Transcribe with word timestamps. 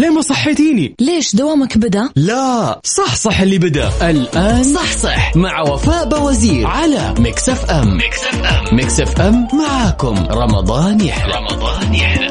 ليه 0.00 0.10
ما 0.10 0.20
صحيتيني؟ 0.20 0.94
ليش 1.00 1.36
دوامك 1.36 1.78
بدأ؟ 1.78 2.08
لا 2.16 2.80
صح 2.84 3.14
صح 3.14 3.40
اللي 3.40 3.58
بدأ. 3.58 3.90
الآن 4.10 4.64
صح 4.64 4.92
صح. 4.96 5.36
مع 5.36 5.60
وفاء 5.60 6.08
بوزير 6.08 6.66
على 6.66 7.14
ميكس 7.18 7.48
اف 7.48 7.70
ام 7.70 7.96
ميكس 7.96 8.24
اف 8.24 8.44
ام 8.44 8.76
ميكس 8.76 9.00
اف 9.00 9.20
ام 9.20 9.48
معاكم. 9.52 10.14
رمضان 10.30 11.00
يحلى. 11.00 11.34
رمضان 11.34 11.94
يحلى. 11.94 12.30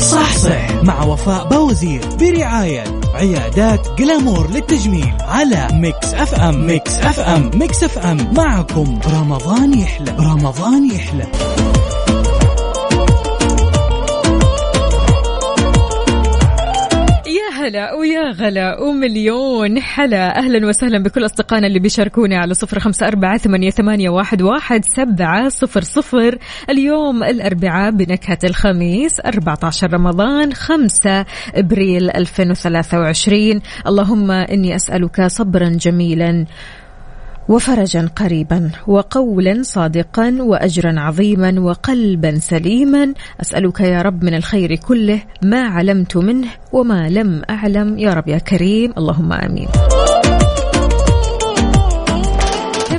صح 0.00 0.36
صح. 0.36 0.82
مع 0.82 1.04
وفاء 1.04 1.48
باوزير 1.48 2.00
برعاية 2.20 2.84
عيادات 3.14 3.88
Glamour 3.98 4.50
للتجميل 4.50 5.12
على 5.20 5.68
Mix 5.72 6.14
FM 6.14 6.66
Mix 6.66 6.94
FM 6.94 7.50
Mix 7.54 7.84
FM 7.84 8.34
معكم. 8.34 9.00
رمضان 9.06 9.78
يحلى. 9.78 10.16
رمضان 10.18 10.90
يحلى. 10.90 11.26
هلا 17.70 17.94
ويا 17.94 18.30
غلا 18.30 18.80
ومليون. 18.80 19.80
حلا 19.80 20.38
أهلا 20.38 20.66
وسهلا 20.66 21.02
بكل 21.02 21.24
أصدقائنا 21.24 21.66
اللي 21.66 21.78
بيشاركوني 21.78 22.36
على 22.36 22.54
صفر 22.54 22.78
خمسة 22.78 23.06
أربعة 23.06 23.38
ثمانية, 23.38 24.08
واحد 24.08 24.84
سبعة 24.84 25.48
صفر 25.48 25.80
صفر. 25.80 26.38
اليوم 26.70 27.24
الأربعاء 27.24 27.90
بنكهة 27.90 28.38
الخميس 28.44 29.20
14 29.20 29.92
رمضان 29.92 30.52
5 30.52 31.24
إبريل 31.54 32.10
2023 32.10 33.60
اللهم 33.86 34.30
إني 34.30 34.76
أسألك 34.76 35.26
صبرا 35.26 35.68
جميلا 35.68 36.46
وفرجا 37.50 38.08
قريبا 38.16 38.70
وقولا 38.86 39.62
صادقا 39.62 40.36
وأجرا 40.40 41.00
عظيما 41.00 41.60
وقلبا 41.60 42.38
سليما. 42.38 43.14
أسألك 43.40 43.80
يا 43.80 44.02
رب 44.02 44.24
من 44.24 44.34
الخير 44.34 44.74
كله 44.74 45.22
ما 45.42 45.60
علمت 45.60 46.16
منه 46.16 46.48
وما 46.72 47.08
لم 47.08 47.42
أعلم. 47.50 47.98
يا 47.98 48.14
رب 48.14 48.28
يا 48.28 48.38
كريم. 48.38 48.92
اللهم 48.98 49.32
آمين. 49.32 49.68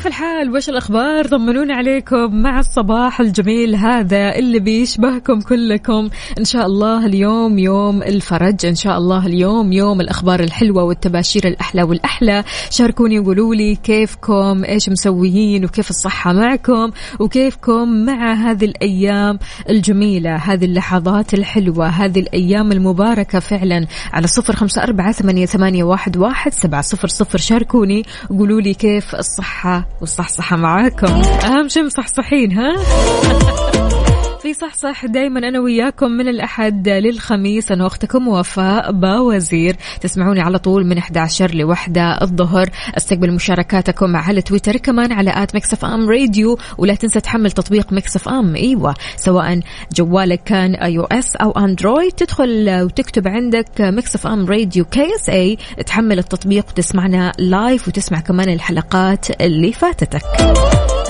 كيف 0.02 0.08
الحال؟ 0.08 0.56
وش 0.56 0.70
الأخبار؟ 0.70 1.28
طمنوني 1.28 1.74
عليكم. 1.74 2.36
مع 2.36 2.60
الصباح 2.60 3.20
الجميل 3.20 3.76
هذا 3.76 4.36
اللي 4.36 4.60
بيشبهكم 4.60 5.42
كلكم. 5.42 6.10
إن 6.40 6.46
شاء 6.46 6.66
الله 6.66 7.06
اليوم 7.06 7.60
يوم 7.60 8.04
الفرج. 8.04 8.66
إن 8.66 8.76
شاء 8.76 8.98
الله 8.98 9.26
اليوم 9.26 9.74
يوم 9.74 10.02
الأخبار 10.02 10.40
الحلوة 10.40 10.84
والتباشير 10.84 11.48
الأحلى 11.48 11.84
والأحلى. 11.84 12.44
شاركوني 12.70 13.20
وقولوا 13.20 13.56
لي 13.56 13.76
كيفكم؟ 13.76 14.64
إيش 14.64 14.90
مسويين؟ 14.90 15.66
وكيف 15.66 15.90
الصحة 15.90 16.34
معكم؟ 16.34 16.92
وكيفكم 17.20 18.06
مع 18.06 18.34
هذه 18.34 18.66
الأيام 18.66 19.40
الجميلة؟ 19.70 20.36
هذه 20.36 20.66
اللحظات 20.66 21.34
الحلوة 21.34 21.88
هذه 21.88 22.20
الأيام 22.20 22.72
المباركة 22.72 23.40
فعلا. 23.40 23.88
على 24.14 24.28
صفر 24.28 24.56
خمسة 24.56 24.84
أربعة 24.84 25.12
ثمانية, 25.12 25.84
واحد, 25.84 26.18
واحد 26.18 26.54
سبعة 26.54 26.82
صفر 26.82 27.08
صفر. 27.08 27.38
شاركوني. 27.38 28.04
وقولوا 28.30 28.62
لي 28.62 28.74
كيف 28.74 29.16
الصحة 29.16 29.91
والصحصحة 30.02 30.58
معاكم. 30.58 31.22
أهم 31.46 31.68
شيء 31.68 31.84
مصحصحين 31.84 32.52
ها؟ 32.52 32.76
في 34.42 34.54
صح 34.54 34.74
صح 34.74 35.06
دايما 35.06 35.40
أنا 35.40 35.60
وياكم 35.60 36.12
من 36.12 36.28
الأحد 36.28 36.90
للخميس. 36.90 37.72
أنا 37.72 37.88
أختكم 37.88 38.28
وفاء 38.28 38.92
باوزير. 38.92 39.76
تسمعوني 40.02 40.42
على 40.42 40.60
طول 40.60 40.86
من 40.86 40.98
11 40.98 41.56
لوحدة 41.56 42.22
الظهر. 42.22 42.70
أستقبل 42.98 43.32
مشاركاتكم 43.32 44.16
على 44.16 44.42
تويتر 44.42 44.78
كمان 44.78 45.12
على 45.12 45.44
at 45.44 45.56
Mix 45.56 45.86
FM 45.86 46.10
Radio. 46.10 46.58
ولا 46.78 46.96
تنسى 46.96 47.20
تحمل 47.20 47.52
تطبيق 47.52 47.94
Mix 47.94 48.30
FM. 48.30 48.56
أيوة. 48.56 48.96
سواء 49.16 49.60
جوالك 49.96 50.44
كان 50.44 50.76
iOS 50.76 50.98
أو 50.98 51.04
Android 51.04 52.12
تدخل 52.12 52.82
وتكتب 52.84 53.28
عندك 53.28 53.68
Mix 53.80 54.28
FM 54.28 54.46
Radio 54.46 54.86
KSA 54.86 55.58
تحمل 55.86 56.20
التطبيق 56.20 56.66
وتسمعنا 56.70 57.32
لايف 57.40 57.88
وتسمع 57.88 58.20
كمان 58.20 58.50
الحلقات 58.50 59.42
اللي 59.42 59.74
فاتتك. 59.74 60.22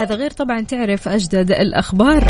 هذا 0.01 0.15
غير 0.15 0.31
طبعا 0.31 0.61
تعرف 0.61 1.07
أجدد 1.07 1.51
الأخبار. 1.51 2.27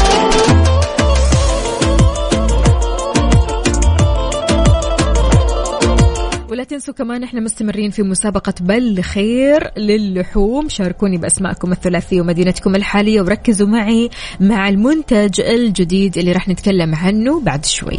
ولا 6.50 6.64
تنسوا 6.64 6.94
كمان 6.94 7.24
إحنا 7.24 7.40
مستمرين 7.40 7.92
في 7.92 8.04
مسابقة 8.04 8.54
بل 8.62 9.04
خير 9.04 9.72
للحوم. 9.78 10.70
شاركوني 10.70 11.18
بأسماءكم 11.18 11.72
الثلاثية 11.72 12.22
ومدينتكم 12.22 12.76
الحالية 12.76 13.22
وركزوا 13.22 13.68
معي 13.68 14.10
مع 14.40 14.70
المنتج 14.70 15.42
الجديد 15.42 16.18
اللي 16.18 16.32
راح 16.32 16.50
نتكلم 16.50 16.96
عنه 16.96 17.42
بعد 17.42 17.66
شوي. 17.66 17.98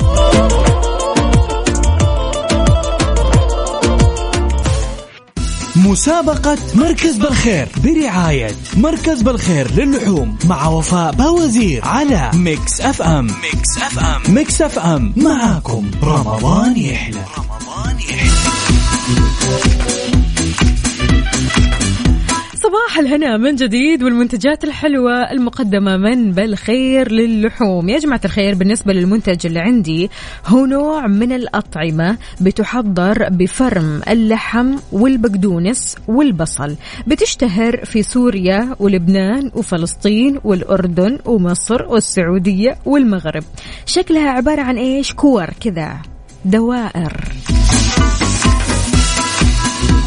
مسابقة 5.85 6.59
مركز 6.75 7.17
بالخير 7.17 7.69
برعاية 7.85 8.51
مركز 8.77 9.23
بالخير 9.23 9.71
للحوم 9.75 10.37
مع 10.45 10.67
وفاء 10.69 11.13
باوزير 11.13 11.85
على 11.85 12.31
Mix 12.35 12.81
FM. 12.81 13.27
Mix 13.27 13.79
FM. 13.83 14.35
Mix 14.35 14.63
FM. 14.63 15.13
معاكم. 15.17 15.91
رمضان 16.03 16.77
يحلى. 16.77 17.21
رمضان 17.39 17.97
يحلى. 18.01 18.22
صباح 22.93 23.05
الهنا 23.05 23.37
من 23.37 23.57
جديد 23.57 24.03
والمنتجات 24.03 24.65
الحلوة 24.65 25.31
المقدمة 25.31 25.97
من 25.97 26.33
بالخير 26.33 27.13
للحوم. 27.13 27.89
يا 27.89 27.99
جماعة 27.99 28.21
الخير 28.25 28.55
بالنسبة 28.55 28.93
للمنتج 28.93 29.47
اللي 29.47 29.61
عندي 29.61 30.11
هو 30.47 30.67
نوع 30.67 31.07
من 31.07 31.33
الأطعمة 31.33 32.17
بتحضر 32.41 33.29
بفرم 33.29 34.03
اللحم 34.09 34.77
والبقدونس 34.93 35.97
والبصل. 36.09 36.77
بتشتهر 37.07 37.85
في 37.85 38.03
سوريا 38.03 38.77
ولبنان 38.79 39.51
وفلسطين 39.55 40.41
والأردن 40.45 41.19
ومصر 41.25 41.83
والسعودية 41.83 42.77
والمغرب. 42.85 43.45
شكلها 43.87 44.31
عبارة 44.31 44.63
عن 44.63 44.77
إيش؟ 44.77 45.13
كور 45.15 45.51
كذا. 45.61 45.97
دوائر. 46.45 47.13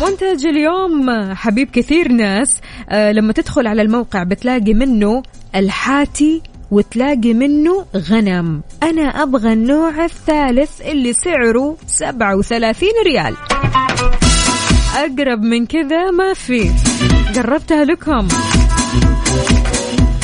منتج 0.02 0.46
اليوم 0.46 1.12
حبيب 1.34 1.70
كثير 1.72 2.12
ناس 2.12 2.62
آه 2.90 3.12
لما 3.12 3.34
تدخل 3.34 3.68
على 3.68 3.82
الموقع 3.82 4.24
بتلاقي 4.24 4.74
منه 4.74 5.24
الحاتي 5.56 6.42
وتلاقي 6.72 7.34
منه 7.34 7.86
غنم. 7.96 8.62
أنا 8.84 9.02
أبغى 9.02 9.54
النوع 9.54 10.06
الثالث 10.06 10.82
اللي 10.82 11.14
سعره 11.14 11.78
37 11.88 12.90
ريال. 13.06 13.36
أقرب 14.96 15.42
من 15.44 15.66
كذا 15.66 16.12
ما 16.12 16.34
في. 16.34 16.72
قربتها 17.36 17.86
لكم. 17.86 18.28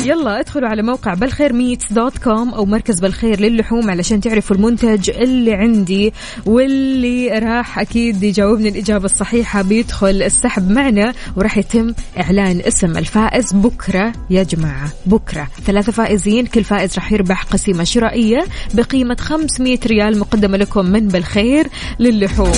يلا 0.06 0.40
ادخلوا 0.40 0.70
على 0.70 0.82
موقع 0.82 1.14
بالخير 1.14 1.54
meats 1.54 1.94
dot 1.94 2.18
com 2.18 2.54
أو 2.54 2.66
مركز 2.66 3.00
بالخير 3.00 3.40
للحوم 3.40 3.90
علشان 3.90 4.22
تعرفوا 4.22 4.56
المنتج 4.56 5.10
اللي 5.10 5.54
عندي 5.54 6.14
واللي 6.46 7.30
راح 7.30 7.80
أكيد 7.80 8.24
يجاوبني 8.24 8.70
الإجابة 8.70 9.06
الصحيحة. 9.06 9.62
بيدخل 9.62 10.24
السحب 10.24 10.72
معنا 10.72 11.14
وراح 11.36 11.58
يتم 11.58 11.94
إعلان 12.20 12.62
اسم 12.68 12.98
الفائز. 12.98 13.54
بكرة 13.54 14.14
يا 14.30 14.44
جماعة 14.44 14.92
بكرة. 15.06 15.48
ثلاثة 15.66 15.92
فائزين 15.92 16.46
كل 16.46 16.64
فائز 16.64 16.96
راح 16.96 17.12
يربح 17.12 17.44
قسيمة 17.44 17.84
شرائية 17.84 18.46
بقيمة 18.74 19.16
500 19.20 19.80
ريال 19.86 20.20
مقدمة 20.20 20.58
لكم 20.58 20.86
من 20.86 21.08
بالخير 21.08 21.68
للحوم. 22.00 22.52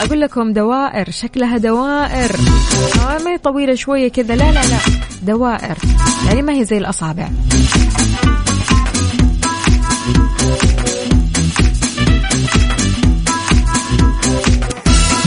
أقول 0.00 0.20
لكم 0.20 0.52
دوائر 0.52 1.10
شكلها 1.10 1.58
دوائر. 1.58 2.30
آه 3.00 3.18
ما 3.24 3.36
طويلة 3.36 3.74
شوية 3.74 4.08
كذا. 4.08 4.36
لا 4.36 4.52
لا 4.52 4.60
لا. 4.60 5.09
دوائر. 5.22 5.78
يعني 6.26 6.42
ما 6.42 6.52
هي 6.52 6.64
زي 6.64 6.78
الأصابع. 6.78 7.28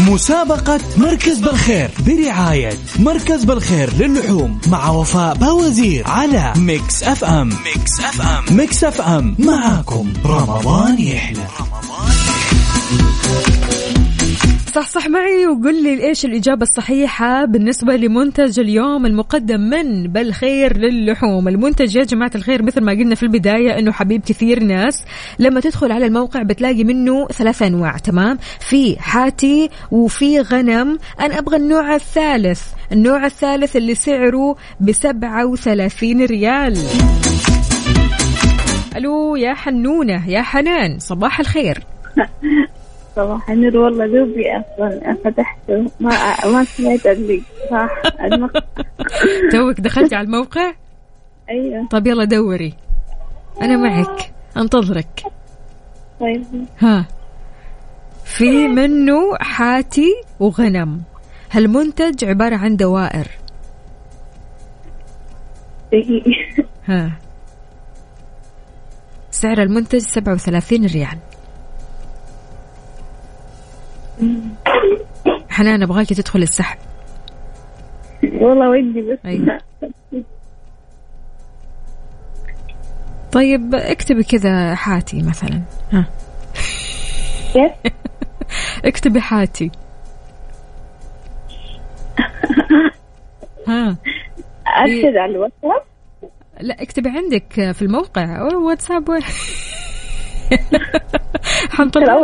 مسابقة 0.10 0.80
مركز 0.98 1.40
بالخير 1.40 1.90
برعاية 2.08 2.74
مركز 3.00 3.44
بالخير 3.44 3.94
للحوم 3.94 4.60
مع 4.68 4.90
وفاء 4.90 5.36
باوزير 5.36 6.08
على 6.08 6.54
Mix 6.58 7.04
FM. 7.04 7.50
Mix 7.50 8.00
FM. 8.00 8.58
Mix 8.58 8.84
FM. 8.84 9.36
معاكم. 9.40 10.14
رمضان 10.26 11.00
يحلى. 11.00 11.40
رمضان 11.60 11.83
صح 14.74 14.90
صح 14.90 15.08
معي 15.08 15.48
وقل 15.48 15.84
لي 15.84 16.08
إيش 16.08 16.26
الإجابة 16.26 16.62
الصحيحة 16.62 17.46
بالنسبة 17.46 17.96
لمنتج 17.96 18.60
اليوم 18.60 19.06
المقدم 19.06 19.60
من 19.60 20.08
بالخير 20.08 20.78
للحوم. 20.78 21.48
المنتج 21.48 21.96
يا 21.96 22.04
جماعة 22.04 22.32
الخير 22.36 22.64
مثل 22.64 22.82
ما 22.82 22.92
قلنا 22.92 23.16
في 23.16 23.24
البداية 23.24 23.80
إنه 23.80 23.92
حبيب 23.92 24.22
كثير 24.22 24.64
ناس 24.64 25.06
لما 25.40 25.60
تدخل 25.60 25.92
على 25.92 26.06
الموقع 26.06 26.44
بتلاقي 26.44 26.84
منه 26.84 27.28
ثلاث 27.28 27.62
أنواع 27.62 27.98
تمام؟ 27.98 28.38
في 28.60 29.00
حاتي 29.00 29.70
وفي 29.92 30.40
غنم. 30.40 30.98
أنا 31.20 31.40
أبغى 31.40 31.58
النوع 31.58 31.96
الثالث 31.96 32.62
النوع 32.92 33.26
الثالث 33.26 33.76
اللي 33.76 33.96
سعره 33.96 34.56
بسبعة 34.80 35.46
وثلاثين 35.46 36.26
ريال. 36.26 36.78
ألو 38.96 39.36
يا 39.36 39.54
حنونة 39.54 40.30
يا 40.30 40.42
حنان 40.42 41.00
صباح 41.00 41.40
الخير. 41.40 41.84
صباح 43.16 43.50
النور. 43.50 43.78
والله 43.78 44.08
دوبي 44.08 44.46
أصلا 44.52 45.18
فتحته. 45.24 45.92
ما 46.00 46.12
ما 46.46 46.64
سمعت 46.64 47.06
اللي 47.06 47.42
صح. 47.72 48.02
توك 49.52 49.82
دخلتي 49.82 50.16
على 50.16 50.26
الموقع؟ 50.26 50.74
أيوه. 51.50 51.88
طيب 51.88 52.08
يلا 52.08 52.24
دوري. 52.24 52.74
أنا 53.62 53.78
معك. 53.78 54.34
أنتظرك. 54.58 55.24
طيب. 56.20 56.44
ها. 56.80 57.06
في 58.26 58.68
منه 58.68 59.36
حاتي 59.40 60.14
وغنم؟ 60.40 61.02
هالمنتج 61.52 62.26
عبارة 62.26 62.56
عن 62.56 62.76
دوائر. 62.76 63.28
ها. 66.86 67.12
سعر 69.32 69.62
المنتج 69.62 70.00
37 70.00 70.86
ريال. 70.86 71.18
حنان 75.50 75.84
ابغاكي 75.84 76.16
تدخل 76.16 76.42
السحب. 76.42 76.78
والله 78.24 78.70
ودي 78.70 79.02
بس. 79.02 79.20
أيوة. 79.26 79.60
طيب 83.32 83.76
اكتبي 83.76 84.24
كذا 84.24 84.76
حاتي 84.76 85.22
مثلا. 85.22 85.62
ها؟ 85.92 86.06
اكتبي 88.86 89.22
حاتي. 89.22 89.72
ها. 93.68 93.98
ارشد 94.78 95.18
على 95.18 95.32
الواتساب؟ 95.32 95.82
لا 96.62 96.82
اكتبي 96.82 97.10
عندك 97.10 97.72
في 97.72 97.82
الموقع 97.82 98.42
واتساب 98.42 99.04
حنطلع 101.74 102.22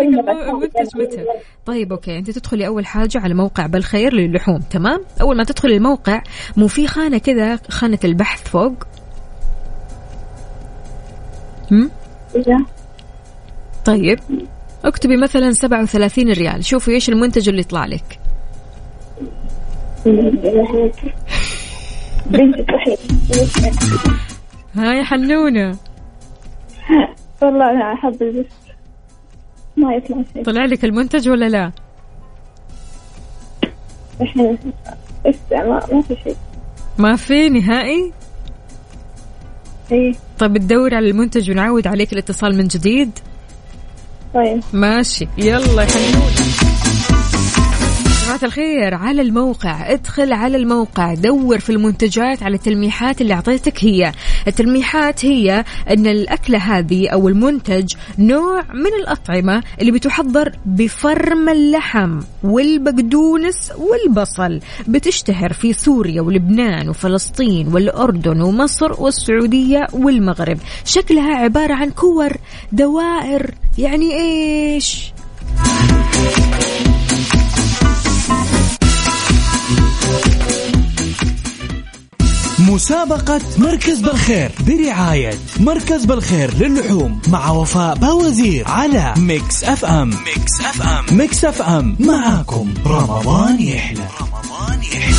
طيب 1.65 1.91
أوكي. 1.91 2.17
أنت 2.17 2.31
تدخلي 2.31 2.67
أول 2.67 2.85
حاجة 2.85 3.19
على 3.19 3.33
موقع 3.33 3.65
بالخير 3.65 4.13
للحوم 4.13 4.59
تمام؟ 4.59 5.01
أول 5.21 5.37
ما 5.37 5.43
تدخلي 5.43 5.75
الموقع 5.77 6.21
مو 6.57 6.67
في 6.67 6.87
خانة 6.87 7.17
كذا 7.17 7.59
خانة 7.69 7.99
البحث 8.03 8.49
فوق؟ 8.49 8.73
هم؟ 11.71 11.91
إذا 12.35 12.57
طيب. 13.85 14.19
اكتبي 14.85 15.17
مثلا 15.17 15.51
37 15.51 16.31
ريال. 16.31 16.65
شوفي 16.65 16.91
إيش 16.91 17.09
المنتج 17.09 17.49
اللي 17.49 17.61
يطلع 17.61 17.85
لك. 17.85 18.19
صحيح 22.69 22.99
هاي 24.75 25.03
حنونة. 25.03 25.77
والله 27.41 27.71
أنا 27.71 27.93
أحب 27.93 28.17
بس 28.19 28.68
ما 29.79 29.93
يطلع 29.93 30.17
شيء. 30.33 30.43
طلع 30.43 30.65
لك 30.65 30.85
المنتج 30.85 31.29
ولا 31.29 31.49
لا؟ 31.49 31.71
إحنا 34.21 34.57
ما, 35.51 35.81
ما 35.91 36.01
في 36.01 36.15
شيء. 36.23 36.35
ما 36.97 37.15
في 37.15 37.49
نهائي؟ 37.49 38.11
إيه. 39.91 40.13
طيب 40.39 40.57
تدور 40.57 40.95
على 40.95 41.09
المنتج 41.09 41.51
ونعود 41.51 41.87
عليك 41.87 42.13
الاتصال 42.13 42.57
من 42.57 42.67
جديد. 42.67 43.11
طيب. 44.33 44.61
ماشي. 44.73 45.27
يلا 45.37 45.81
يا 45.81 45.87
حنون 45.87 46.68
جماعة 48.29 48.45
الخير 48.45 48.93
على 48.93 49.21
الموقع. 49.21 49.93
ادخل 49.93 50.33
على 50.33 50.57
الموقع. 50.57 51.13
دور 51.13 51.59
في 51.59 51.69
المنتجات 51.69 52.43
على 52.43 52.55
التلميحات 52.55 53.21
اللي 53.21 53.33
أعطيتك 53.33 53.83
هي. 53.83 54.11
التلميحات 54.47 55.25
هي 55.25 55.65
إن 55.89 56.07
الأكلة 56.07 56.57
هذه 56.57 57.09
أو 57.09 57.27
المنتج 57.27 57.93
نوع 58.19 58.61
من 58.61 58.93
الأطعمة 59.01 59.63
اللي 59.81 59.91
بتحضر 59.91 60.51
بفرم 60.65 61.49
اللحم 61.49 62.19
والبقدونس 62.43 63.71
والبصل. 63.77 64.59
بتشتهر 64.87 65.53
في 65.53 65.73
سوريا 65.73 66.21
ولبنان 66.21 66.89
وفلسطين 66.89 67.67
والأردن 67.67 68.41
ومصر 68.41 69.01
والسعودية 69.01 69.87
والمغرب. 69.93 70.57
شكلها 70.85 71.35
عبارة 71.35 71.73
عن 71.73 71.89
كور 71.89 72.33
دوائر. 72.71 73.51
يعني 73.77 74.13
إيش؟ 74.13 75.13
مسابقة 82.69 83.41
مركز 83.57 83.99
بالخير 83.99 84.51
برعاية 84.67 85.33
مركز 85.59 86.05
بالخير 86.05 86.53
للحوم 86.59 87.21
مع 87.31 87.51
وفاء 87.51 87.95
باوزير 87.95 88.67
على 88.67 89.13
Mix 89.17 89.63
FM. 89.63 90.09
Mix 90.09 90.61
FM. 90.61 91.17
Mix 91.17 91.45
FM. 91.45 91.95
معاكم. 91.99 92.73
رمضان 92.85 93.59
يحلى. 93.61 94.03
رمضان 94.21 94.79
يحلى. 94.83 95.15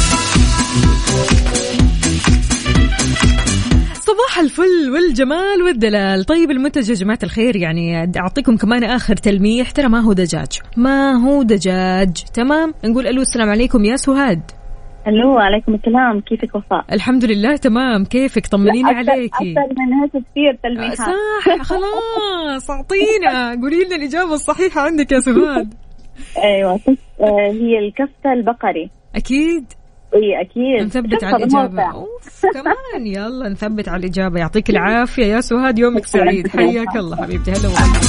صباح 3.95 4.39
الفل 4.41 4.91
والجمال 4.93 5.63
والدلال. 5.65 6.25
طيب 6.25 6.51
المنتج 6.51 6.89
يا 6.89 6.95
جماعة 6.95 7.19
الخير 7.23 7.57
يعني 7.57 8.13
أعطيكم 8.17 8.57
كمان 8.57 8.85
آخر 8.85 9.17
تلميح. 9.17 9.71
ترى 9.71 9.89
ما 9.89 10.01
هو 10.01 10.13
دجاج. 10.13 10.49
ما 10.77 11.13
هو 11.25 11.43
دجاج. 11.43 12.25
تمام؟ 12.35 12.75
نقول 12.85 13.07
ألو 13.07 13.23
السلام 13.23 13.51
عليكم. 13.51 13.85
يا 13.85 13.97
سهاد. 13.97 14.41
ألو 15.09 15.39
عليكم 15.39 15.75
السلام. 15.75 16.21
كيفك 16.21 16.55
وفاء؟ 16.55 16.85
الحمد 16.93 17.25
لله 17.25 17.57
تمام. 17.57 18.05
كيفك؟ 18.05 18.47
طمنيني 18.47 18.91
عليكي. 18.91 19.53
أكثر 19.53 19.75
من 19.79 19.95
هسه 20.05 20.25
كثير 20.31 20.59
تلميحات 20.63 20.97
صح 20.99 21.63
خلاص 21.63 22.71
أعطينا. 22.71 23.61
قولي 23.63 23.85
لنا 23.85 23.97
الإجابة 23.97 24.35
الصحيحة 24.35 24.81
عندك 24.81 25.13
يا 25.13 25.21
سهاد 25.21 25.75
أيوه 26.45 26.73
آه، 27.21 27.53
هي 27.53 27.79
الكفتة 27.79 28.33
البقري. 28.33 28.91
أكيد. 29.15 29.65
إي 30.15 30.41
أكيد. 30.41 30.87
نثبت 30.87 31.25
على 31.25 31.39
بالموقع. 31.45 31.93
أوف 31.93 32.47
كمان. 32.55 33.07
يلا 33.07 33.49
نثبت 33.49 33.89
على 33.89 34.01
الإجابة. 34.01 34.41
يعطيك 34.41 34.71
العافية 34.75 35.27
يا 35.27 35.41
سهاد 35.41 35.79
يومك 35.79 36.07
سعيد. 36.07 36.49
حياك 36.49 36.97
الله 36.97 37.17
حبيبتي. 37.17 37.51
هلا 37.51 37.69
والله 37.69 38.01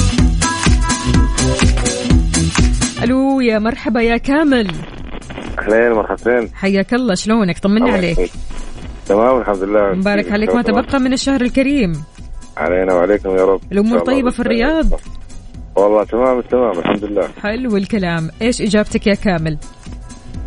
ألو 3.03 3.41
يا 3.41 3.59
مرحبا 3.59 4.01
يا 4.01 4.17
كامل. 4.17 4.67
أهلين 5.59 5.91
مرحبتين. 5.91 6.49
حياك 6.55 6.93
الله 6.93 7.15
شلونك؟ 7.15 7.59
طمني 7.59 7.91
عليك. 7.91 8.31
تمام 9.05 9.37
الحمد 9.41 9.63
لله. 9.63 9.91
مبارك 9.93 10.31
عليك. 10.31 10.55
ما 10.55 10.61
تبقى 10.61 10.99
من 10.99 11.13
الشهر 11.13 11.41
الكريم. 11.41 12.03
علينا 12.57 12.93
وعليكم 12.93 13.29
يا 13.29 13.45
رب. 13.45 13.61
الله 13.71 13.99
طيبة 13.99 14.29
في. 14.29 14.39
الرياض؟ 14.39 14.85
والله 15.75 16.03
تمام 16.03 16.39
التمام 16.39 16.79
الحمد 16.79 17.03
لله. 17.03 17.27
حلو 17.41 17.77
الكلام. 17.77 18.29
إيش 18.41 18.61
إجابتك 18.61 19.07
يا 19.07 19.13
كامل؟ 19.15 19.57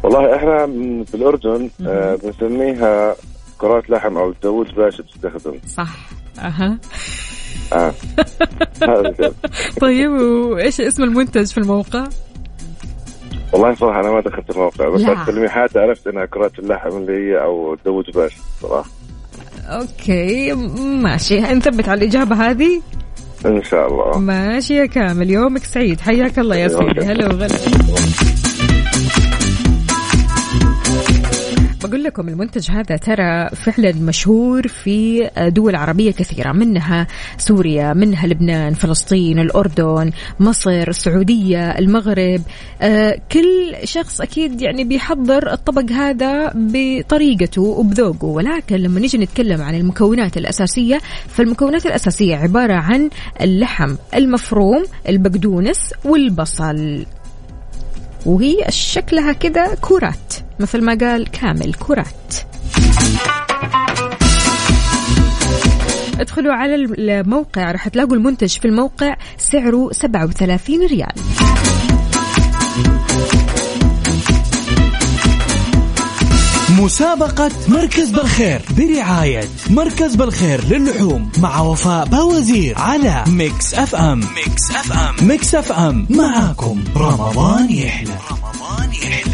والله 0.02 0.37
إحنا 0.37 0.66
في 1.06 1.14
الأردن 1.14 1.70
آه 1.87 2.18
بنسميها 2.25 3.14
كرات 3.58 3.90
لحم 3.90 4.16
أو 4.16 4.34
داوود 4.42 4.75
باشا 4.75 5.02
تستخدم 5.02 5.58
صح. 5.66 5.96
أها. 6.38 6.78
آه. 7.73 7.94
كده. 9.18 9.32
طيب 9.80 10.11
وإيش 10.11 10.80
اسم 10.80 11.02
المنتج 11.02 11.46
في 11.46 11.58
الموقع؟ 11.58 12.04
والله 13.54 13.75
صراحة 13.75 14.00
أنا 14.00 14.11
ما 14.11 14.20
دخلت 14.20 14.50
الموقع 14.50 14.88
بس 14.88 15.00
لا. 15.00 15.23
التلميحات 15.23 15.76
عرفت 15.76 16.06
إنها 16.06 16.25
كرات 16.26 16.58
اللحم 16.58 16.88
اللي 16.88 17.12
هي 17.12 17.42
أو 17.42 17.76
داوود 17.84 18.04
باشا 18.14 18.37
صراحة. 18.62 18.90
أوكي 19.66 20.52
ماشي. 21.02 21.40
نثبت 21.40 21.88
على 21.88 21.99
الإجابة 21.99 22.50
هذه؟ 22.50 22.82
إن 23.46 23.62
شاء 23.62 23.87
الله. 23.87 24.18
ماشي 24.18 24.75
يا 24.75 24.87
كامل 24.87 25.30
يومك 25.30 25.64
سعيد. 25.64 26.00
حياك 26.00 26.38
الله 26.38 26.56
يا 26.56 26.68
سيدي. 26.68 27.00
هلا 27.00 27.26
وغلا. 27.26 27.49
لكم 32.04 32.28
المنتج 32.28 32.70
هذا 32.70 32.96
ترى 32.96 33.49
فعلا 33.49 33.92
مشهور 33.92 34.68
في 34.68 35.30
دول 35.49 35.76
عربية 35.76 36.11
كثيرة 36.11 36.52
منها 36.52 37.06
سوريا 37.38 37.92
منها 37.92 38.26
لبنان 38.26 38.75
فلسطين 38.75 39.38
الأردن 39.38 40.11
مصر 40.40 40.70
السعودية 40.88 41.70
المغرب. 41.70 42.42
آه، 42.82 43.18
كل 43.32 43.75
شخص 43.84 44.20
أكيد 44.20 44.62
يعني 44.62 44.84
بيحضر 44.84 45.52
الطبق 45.52 45.92
هذا 45.92 46.52
بطريقته 46.54 47.62
وبذوقه. 47.62 48.26
ولكن 48.26 48.76
لما 48.76 49.00
نيجي 49.00 49.18
نتكلم 49.18 49.62
عن 49.62 49.75
المكونات 49.75 50.37
الأساسية 50.37 51.00
فالمكونات 51.28 51.87
الأساسية 51.87 52.37
عبارة 52.37 52.75
عن 52.75 53.11
اللحم 53.40 53.96
المفروم 54.14 54.84
البقدونس 55.08 55.94
والبصل. 56.04 57.06
وهي 58.26 58.64
شكلها 58.68 59.32
كذا 59.32 59.75
كرات. 59.80 60.43
مثل 60.61 60.84
ما 60.84 60.99
قال 61.00 61.30
كامل 61.30 61.75
كرات. 61.75 62.34
ادخلوا 66.20 66.52
على 66.52 66.75
الموقع 66.75 67.73
راح 67.73 67.88
تلاقوا 67.88 68.14
المنتج 68.16 68.58
في 68.58 68.64
الموقع 68.64 69.16
سعره 69.38 69.92
37 69.92 70.87
ريال. 70.87 71.12
مسابقة 76.80 77.50
مركز 77.68 78.11
بالخير 78.11 78.62
برعاية 78.78 79.49
مركز 79.70 80.14
بالخير 80.14 80.64
للحوم 80.64 81.32
مع 81.38 81.61
وفاء 81.61 82.06
باوزير 82.06 82.78
على 82.78 83.25
Mix 83.28 83.74
FM. 83.74 84.20
Mix 84.20 84.70
FM. 84.70 85.28
Mix 85.28 85.54
FM. 85.54 86.06
معاكم. 86.11 86.84
رمضان 86.96 87.70
يحلى. 87.70 88.14
رمضان 88.30 88.92
يحلى. 88.92 89.33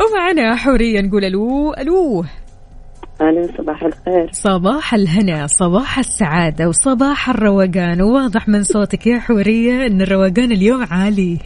ومعنا 0.00 0.56
حورية 0.56 1.00
نقول 1.00 1.24
ألو 1.24 1.72
ألو. 1.74 2.24
أهلا 3.20 3.48
صباح 3.58 3.82
الخير. 3.82 4.28
صباح 4.32 4.94
الهنا 4.94 5.46
صباح 5.46 5.98
السعادة 5.98 6.68
وصباح 6.68 7.28
الروقان. 7.30 8.02
وواضح 8.02 8.48
من 8.48 8.62
صوتك 8.62 9.06
يا 9.06 9.18
حورية 9.18 9.86
إن 9.86 10.02
الروقان 10.02 10.52
اليوم 10.52 10.86
عالي. 10.90 11.38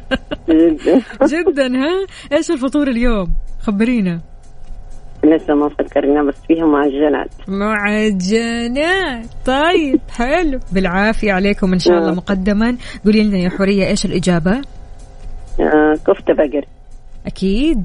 جدا. 0.48 1.02
جدا 1.26 1.66
ها؟ 1.76 2.06
إيش 2.32 2.50
الفطور 2.50 2.88
اليوم؟ 2.88 3.32
خبرينا. 3.60 4.20
لسه 5.24 5.54
ما 5.54 5.68
فكرنا 5.68 6.22
بس 6.22 6.34
فيها 6.48 6.66
معجنات. 6.66 7.30
معجنات. 7.48 9.26
طيب 9.46 10.00
حلو. 10.18 10.58
بالعافية 10.72 11.32
عليكم 11.32 11.72
إن 11.72 11.78
شاء 11.78 11.98
الله. 11.98 12.14
مقدما 12.14 12.76
قولي 13.04 13.22
لنا 13.24 13.38
يا 13.38 13.48
حورية 13.48 13.86
إيش 13.86 14.04
الإجابة؟ 14.06 14.52
آه 15.60 15.94
كفتة 16.06 16.34
بقر. 16.34 16.64
أكيد. 17.26 17.84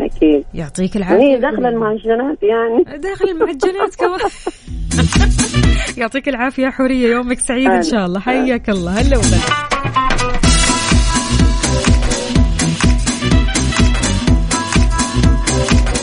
أكيد. 0.00 0.44
يعطيك 0.54 0.96
العافية. 0.96 1.22
هي 1.24 1.40
داخلة 1.40 1.68
المعجنات 1.68 2.38
يعني. 2.42 2.98
داخل 2.98 3.28
المعجنات 3.28 3.94
كمان. 4.00 4.20
يعطيك 5.98 6.28
العافية 6.28 6.62
يا 6.64 6.70
حورية. 6.70 7.08
يومك 7.08 7.38
سعيد 7.38 7.70
إن 7.70 7.82
شاء 7.82 8.06
الله. 8.06 8.20
حياك 8.20 8.70
الله. 8.70 8.92
هلا 9.00 9.16
وغلا 9.16 9.73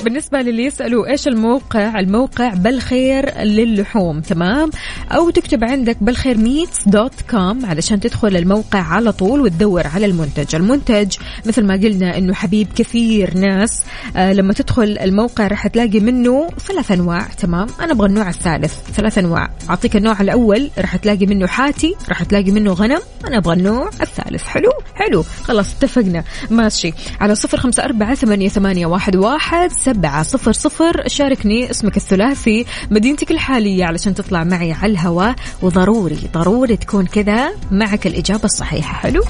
بالنسبة 0.01 0.41
للي 0.41 0.65
يسألوا 0.65 1.07
إيش 1.07 1.27
الموقع 1.27 1.99
الموقع 1.99 2.53
بالخير 2.53 3.41
للحوم 3.41 4.21
تمام؟ 4.21 4.69
أو 5.11 5.29
تكتب 5.29 5.63
عندك 5.63 5.97
بالخير 6.01 6.37
meats 6.37 6.87
dot 6.87 7.13
com 7.31 7.65
علشان 7.65 7.99
تدخل 7.99 8.35
الموقع 8.37 8.79
على 8.79 9.11
طول 9.11 9.41
وتدور 9.41 9.87
على 9.87 10.05
المنتج. 10.05 10.55
المنتج 10.55 11.17
مثل 11.45 11.65
ما 11.65 11.73
قلنا 11.73 12.17
إنه 12.17 12.33
حبيب 12.33 12.67
كثير 12.75 13.37
ناس 13.37 13.83
آه 14.15 14.33
لما 14.33 14.53
تدخل 14.53 14.97
الموقع 15.01 15.47
راح 15.47 15.67
تلاقي 15.67 15.99
منه 15.99 16.49
ثلاث 16.67 16.91
أنواع 16.91 17.27
تمام؟ 17.37 17.67
أنا 17.79 17.91
أبغى 17.91 18.07
النوع 18.07 18.29
الثالث 18.29 18.73
ثلاث 18.95 19.17
أنواع. 19.17 19.49
أعطيك 19.69 19.95
النوع 19.95 20.21
الأول 20.21 20.69
راح 20.77 20.95
تلاقي 20.95 21.25
منه 21.25 21.47
حاشي 21.47 21.95
راح 22.09 22.23
تلاقي 22.23 22.51
منه 22.51 22.73
غنم 22.73 22.99
أنا 23.27 23.37
أبغى 23.37 23.55
النوع 23.55 23.89
الثالث. 24.01 24.43
حلو؟ 24.43 24.71
حلو. 24.95 25.23
خلاص 25.43 25.75
اتفقنا. 25.75 26.23
ماشي. 26.49 26.93
على 27.21 27.35
صفر 27.35 27.57
خمسة 27.57 27.83
أربعة 27.83 28.15
ثمانية, 28.15 28.49
ثمانية 28.49 28.85
واحد, 28.85 29.15
واحد 29.15 29.71
سبعة 29.93 30.23
صفر 30.23 30.51
صفر. 30.51 31.07
شاركني 31.07 31.71
اسمك 31.71 31.97
الثلاثي 31.97 32.65
مدينتك 32.91 33.31
الحالية 33.31 33.85
علشان 33.85 34.13
تطلع 34.13 34.43
معي 34.43 34.71
على 34.71 34.91
الهواء. 34.91 35.35
وضروري 35.61 36.19
ضروري 36.33 36.77
تكون 36.77 37.05
كذا 37.05 37.51
معك 37.71 38.07
الإجابة 38.07 38.43
الصحيحة. 38.43 38.93
حلو؟ 38.93 39.23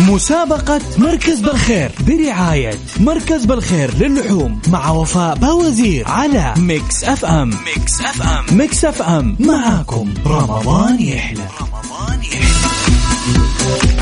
مسابقة 0.00 0.80
مركز 0.98 1.40
بالخير 1.40 1.90
برعاية 2.06 2.74
مركز 3.00 3.44
بالخير 3.44 3.94
للحوم 3.94 4.60
مع 4.68 4.90
وفاء 4.90 5.36
باوزير 5.36 6.08
على 6.08 6.54
Mix 6.56 7.04
FM. 7.04 7.50
Mix 7.50 8.00
FM. 8.00 8.58
Mix 8.58 8.84
FM. 8.84 9.36
معاكم. 9.40 10.14
رمضان 10.26 11.00
يحلى. 11.00 11.44
رمضان 11.60 12.22
يحلى. 12.22 13.93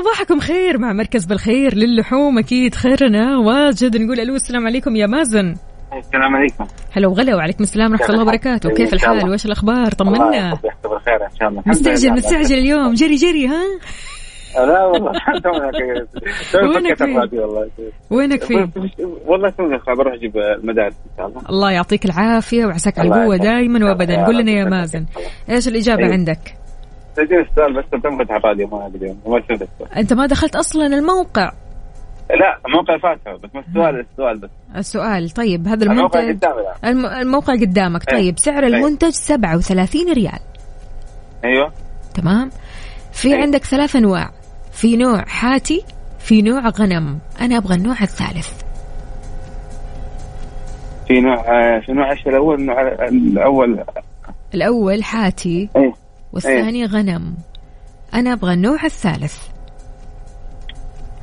صباحكم 0.00 0.40
خير 0.40 0.78
مع 0.78 0.92
مركز 0.92 1.26
بالخير 1.26 1.74
للحوم 1.74 2.38
أكيد 2.38 2.74
خيرنا. 2.74 3.38
واجد 3.38 3.96
نقول 3.96 4.20
ألو 4.20 4.34
السلام 4.34 4.66
عليكم 4.66 4.96
يا 4.96 5.06
مازن. 5.06 5.54
السلام 5.98 6.36
عليكم. 6.36 6.66
هلا 6.92 7.08
وغلا 7.08 7.36
وعليكم 7.36 7.62
السلام 7.62 7.92
ورحمه 7.92 8.08
الله 8.08 8.22
وبركاته. 8.22 8.70
كيف. 8.70 8.94
الحال؟ 8.94 9.30
وايش 9.30 9.46
الأخبار؟ 9.46 9.92
طمنا. 9.92 10.54
بخير 10.84 11.24
إن 11.24 11.36
شاء 11.40 11.48
الله. 11.48 11.62
مستعجل. 11.66 12.12
مستعجل 12.12 12.58
اليوم. 12.58 12.94
جري 12.94 13.14
جري 13.14 13.46
ها؟ 13.46 13.62
لا 14.56 14.84
والله. 14.84 15.12
وينك 16.74 17.00
والله. 17.32 17.70
وينك 18.10 18.44
فين 18.44 18.72
والله 19.26 19.50
تونا 19.50 19.78
بروح 19.98 20.14
أجيب 20.14 20.36
المدارس 20.36 20.94
إن 20.94 21.16
شاء 21.16 21.26
الله. 21.26 21.42
الله 21.50 21.70
يعطيك 21.70 22.04
العافية 22.04 22.66
وعساك 22.66 22.98
على 22.98 23.08
القوة. 23.08 23.36
دائما 23.36 23.88
وابدا. 23.88 24.24
قول 24.24 24.38
لنا 24.38 24.50
يا 24.52 24.64
مازن 24.64 25.06
إيش 25.50 25.68
الإجابة 25.68 26.02
أيوه. 26.02 26.12
عندك؟ 26.12 26.65
تجيني 27.16 27.42
السؤال 27.42 27.74
بس 27.76 27.84
تم 28.02 28.24
فتح 28.24 28.34
الراديو 28.34 28.66
ما 28.68 28.86
أدري 28.86 29.16
ما 29.26 29.40
شفت 29.40 29.68
أنت 29.96 30.12
ما 30.12 30.26
دخلت 30.26 30.56
أصلا 30.56 30.86
الموقع؟ 30.86 31.52
لا 32.30 32.58
الموقع 32.66 32.98
فاتح 32.98 33.32
بس 33.42 33.50
ما 33.54 33.60
السؤال 33.68 34.00
السؤال 34.12 34.38
بس. 34.38 34.50
السؤال 34.76 35.30
طيب 35.30 35.68
هذا 35.68 35.84
الموقع 35.84 36.20
المنتج 36.20 36.44
قدامي 36.44 36.60
الآن. 36.60 36.74
الم- 36.84 37.06
الموقع 37.22 37.54
قدامك. 37.54 38.08
أيوه. 38.08 38.20
طيب 38.22 38.38
سعر 38.38 38.64
أيوه. 38.64 38.76
المنتج 38.78 39.08
37 39.10 40.12
ريال. 40.12 40.38
أيوه. 41.44 41.72
تمام؟ 42.14 42.50
في 43.12 43.28
أيوه. 43.28 43.40
عندك 43.42 43.64
ثلاث 43.64 43.96
أنواع. 43.96 44.30
في 44.72 44.96
نوع 44.96 45.24
حاتي 45.24 45.84
في 46.18 46.42
نوع 46.42 46.68
غنم. 46.68 47.18
أنا 47.40 47.56
أبغى 47.56 47.74
النوع 47.74 47.96
الثالث. 48.02 48.62
في 51.08 51.20
نوع 51.20 51.34
آه، 51.36 51.80
في 51.86 51.92
نوع 51.92 52.10
إيش 52.12 52.26
الأول؟ 52.26 52.60
النوع 52.60 52.82
الأول. 53.08 53.84
الأول 54.54 55.04
حاتي. 55.04 55.68
إيه. 55.76 55.92
والثاني 56.36 56.86
غنم. 56.86 57.34
أنا 58.14 58.32
أبغى 58.32 58.54
النوع 58.54 58.84
الثالث. 58.84 59.38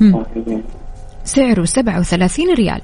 هم. 0.01 0.25
سعره 1.23 1.65
37 1.65 2.53
ريال. 2.53 2.81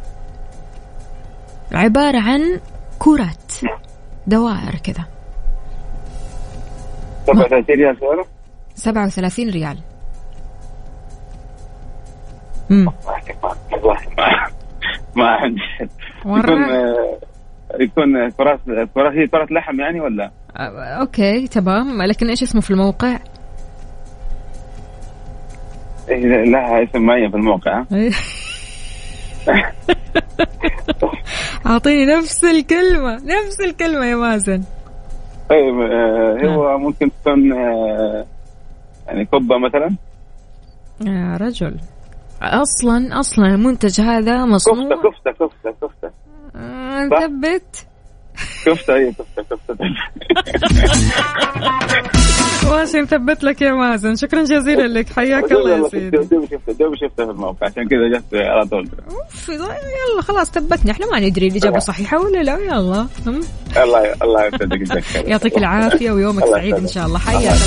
عبارة 1.71 2.19
عن 2.19 2.59
كرات. 2.99 3.53
دوائر 4.27 4.75
كذا. 4.83 5.05
37 7.25 7.75
ريال 7.75 7.97
سعره؟ 7.99 8.25
37 8.75 9.49
ريال. 9.49 9.77
مم. 12.69 12.87
والله 13.71 13.97
ما 15.15 15.27
عندي. 15.27 15.61
يكون 16.25 16.63
آه، 16.63 17.19
يكون 17.79 18.29
كرات 18.29 18.59
كرات 18.95 19.13
هي 19.13 19.27
كرات 19.27 19.51
لحم 19.51 19.79
يعني 19.79 20.01
ولا؟ 20.01 20.31
آه، 20.59 20.99
أوكي 21.01 21.47
تمام. 21.47 22.01
لكن 22.01 22.29
إيش 22.29 22.43
اسمه 22.43 22.61
في 22.61 22.71
الموقع؟ 22.71 23.19
إيه، 26.09 26.43
لها 26.43 26.83
اسم 26.83 27.01
معين 27.01 27.29
في 27.31 27.37
الموقع؟ 27.37 27.83
أعطيني 31.65 32.05
نفس 32.05 32.45
الكلمة 32.45 33.15
نفس 33.15 33.61
الكلمة 33.61 34.05
يا 34.05 34.15
مازن. 34.15 34.63
طيب 35.49 35.81
آه، 35.81 36.37
هو 36.45 36.77
ممكن 36.77 37.11
تكون 37.21 37.53
آه، 37.53 38.25
يعني 39.07 39.25
كبه 39.25 39.57
مثلا؟ 39.57 39.95
يا 41.05 41.37
رجل. 41.41 41.77
أصلا 42.41 43.19
أصلا 43.19 43.45
المنتج 43.45 44.01
هذا 44.01 44.45
مصنوع؟ 44.45 44.89
كفتة 44.95 45.31
كفتة 45.31 45.71
كفتة 45.81 46.11
آه، 46.55 47.09
صح. 47.09 47.88
كفته 48.65 48.95
اي 48.95 49.11
كفته 49.11 49.43
كفته 49.55 49.75
ماشي 52.69 53.01
نثبت 53.01 53.43
لك 53.43 53.61
يا 53.61 53.71
مازن. 53.71 54.15
شكرا 54.15 54.43
جزيلا 54.43 54.87
لك. 54.87 55.13
حياك 55.13 55.51
الله 55.51 55.77
يا 55.77 55.89
سيدي. 55.89 56.09
دوبي 56.17 56.47
شفته 56.47 56.73
دوبي 56.79 56.97
شفته 56.97 57.25
في 57.25 57.31
الموقع. 57.31 57.67
عشان 57.67 57.87
كذا 57.87 58.07
جت 58.19 58.33
على 58.33 58.65
طول. 58.65 58.89
يلا 59.49 60.21
خلاص 60.21 60.51
ثبتنا 60.51 60.91
إحنا 60.91 61.05
ما 61.11 61.19
ندري 61.19 61.47
الاجابه 61.47 61.79
صحيحة 61.79 62.19
ولا 62.19 62.43
لا. 62.43 62.57
يلا؟ 62.57 63.07
الله 63.77 64.13
الله 64.23 64.45
يسعدك 64.45 65.05
يعطيك 65.27 65.57
العافية 65.57 66.11
ويومك 66.11 66.45
سعيد 66.45 66.75
إن. 66.75 66.87
شاء 66.87 67.05
الله. 67.05 67.19
حياك 67.19 67.43
الله. 67.43 67.59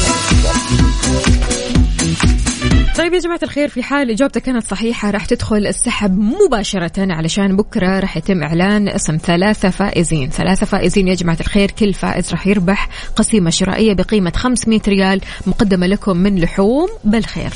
طيب 2.98 3.12
يا 3.12 3.18
جماعة 3.18 3.40
الخير 3.42 3.68
في 3.68 3.82
حال 3.82 4.10
إجابتك 4.10 4.42
كانت 4.42 4.66
صحيحة 4.66 5.10
راح 5.10 5.26
تدخل 5.26 5.66
السحب 5.66 6.18
مباشرة 6.18 7.12
علشان 7.12 7.56
بكرة 7.56 8.00
راح 8.00 8.16
يتم 8.16 8.42
إعلان 8.42 8.88
اسم 8.88 9.16
ثلاثة 9.16 9.70
فائزين. 9.70 10.30
ثلاثة 10.30 10.66
فائزين 10.66 11.08
يا 11.08 11.14
جماعة 11.14 11.38
الخير 11.40 11.70
كل 11.70 11.94
فائز 11.94 12.30
راح 12.30 12.46
يربح 12.46 12.88
قسيمة 13.16 13.50
شرائية 13.50 13.92
بقيمة 13.92 14.32
500 14.36 14.80
ريال 14.88 15.20
مقدمة 15.46 15.86
لكم 15.86 16.16
من 16.16 16.40
لحوم 16.40 16.88
بالخير. 17.04 17.50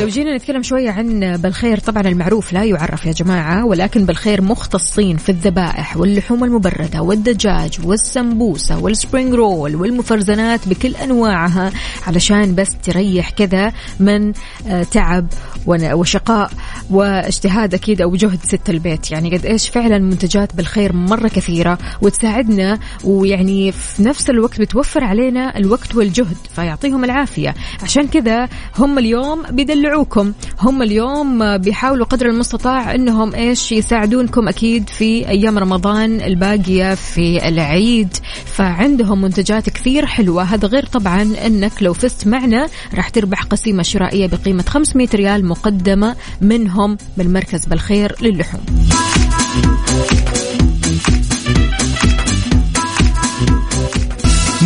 لو 0.00 0.08
جينا 0.08 0.36
نتكلم 0.36 0.62
شوية 0.62 0.90
عن 0.90 1.36
بالخير 1.36 1.78
طبعا 1.78 2.02
المعروف 2.02 2.52
لا 2.52 2.64
يعرف 2.64 3.06
يا 3.06 3.12
جماعة 3.12 3.64
ولكن 3.64 4.06
بالخير 4.06 4.42
مختصين 4.42 5.16
في 5.16 5.28
الذبائح 5.28 5.96
واللحوم 5.96 6.44
المبردة 6.44 7.02
والدجاج 7.02 7.78
والسمبوسة 7.84 8.78
وال 8.78 8.92
spring 8.92 9.34
roll 9.34 9.76
والمفرزنات 9.76 10.68
بكل 10.68 10.96
أنواعها 10.96 11.72
علشان 12.06 12.54
بس 12.54 12.76
تريح 12.82 13.30
كذا 13.30 13.72
من 14.00 14.32
آه، 14.68 14.82
تعب 14.82 15.26
وشقاء 15.66 16.50
واجتهاد 16.90 17.74
أكيد 17.74 18.02
أو 18.02 18.16
جهد 18.16 18.38
ست 18.44 18.70
البيت. 18.70 19.10
يعني 19.10 19.36
قد 19.36 19.46
إيش 19.46 19.68
فعلا 19.68 19.98
منتجات 19.98 20.56
بالخير 20.56 20.92
مرة 20.92 21.28
كثيرة 21.28 21.78
وتساعدنا 22.02 22.78
ويعني 23.04 23.72
في 23.72 24.02
نفس 24.02 24.30
الوقت 24.30 24.60
بتوفر 24.60 25.04
علينا 25.04 25.56
الوقت 25.56 25.94
والجهد 25.94 26.36
فيعطيهم 26.56 27.04
العافية. 27.04 27.54
عشان 27.82 28.08
كذا 28.08 28.48
هم 28.78 28.98
اليوم 28.98 29.42
بيدلعوكم 29.90 30.32
هم 30.60 30.82
اليوم 30.82 31.56
بيحاولوا 31.58 32.06
قدر 32.06 32.26
المستطاع 32.26 32.94
إنهم 32.94 33.34
إيش 33.34 33.72
يساعدونكم 33.72 34.48
أكيد 34.48 34.88
في 34.88 35.28
أيام 35.28 35.58
رمضان 35.58 36.20
الباقية 36.20 36.94
في 36.94 37.48
العيد. 37.48 38.16
فعندهم 38.44 39.22
منتجات 39.22 39.70
كثير 39.70 40.06
حلوة. 40.06 40.42
هذا 40.42 40.68
غير 40.68 40.86
طبعا 40.86 41.22
إنك 41.46 41.72
لو 41.82 41.92
فزت 41.92 42.26
معنا 42.26 42.68
راح 42.94 43.08
تربح 43.08 43.42
قسيمة 43.42 43.82
شرائية 43.82 44.26
بقيمة 44.26 44.62
500 44.62 45.08
ريال 45.14 45.44
مقدمة 45.44 46.16
منهم 46.40 46.98
من 47.16 47.32
مركز 47.32 47.66
بالخير 47.66 48.14
للحوم. 48.22 48.60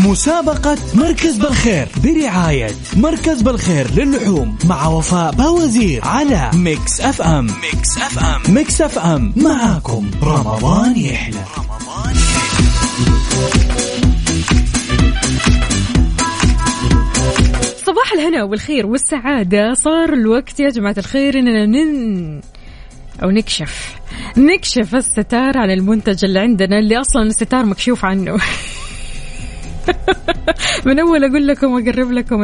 مسابقة 0.05 0.79
مركز 0.95 1.37
بالخير 1.37 1.89
برعاية 2.05 2.71
مركز 2.97 3.43
بالخير 3.43 3.91
للحوم 3.91 4.59
مع 4.65 4.87
وفاء 4.87 5.33
باوزير 5.33 6.05
على 6.05 6.51
Mix 6.55 7.01
FM. 7.01 7.47
Mix 7.47 7.99
FM. 7.99 8.55
Mix 8.55 8.81
FM. 8.81 9.33
معاكم. 9.37 10.11
رمضان 10.23 10.97
يحلى. 10.97 11.45
رمضان 11.59 12.15
صباح 17.87 18.13
الهنا 18.13 18.43
والخير 18.45 18.87
والسعادة. 18.87 19.75
صار 19.75 20.13
الوقت 20.13 20.61
يا 20.61 20.69
جماعة 20.69 20.95
الخير 20.99 21.39
إننا 21.39 21.67
نن 21.67 22.41
أو 23.23 23.31
نكشف. 23.31 23.97
نكشف 24.37 24.95
الستار 24.95 25.59
عن 25.59 25.71
المنتج 25.71 26.25
اللي 26.25 26.39
عندنا 26.39 26.79
اللي 26.79 27.01
أصلا 27.01 27.23
الستار 27.23 27.65
مكشوف 27.65 28.05
عنه. 28.05 28.37
من 30.87 30.99
أول 30.99 31.25
أقول 31.25 31.47
لكم 31.47 31.73
وأقرب 31.73 32.13
لكم 32.13 32.43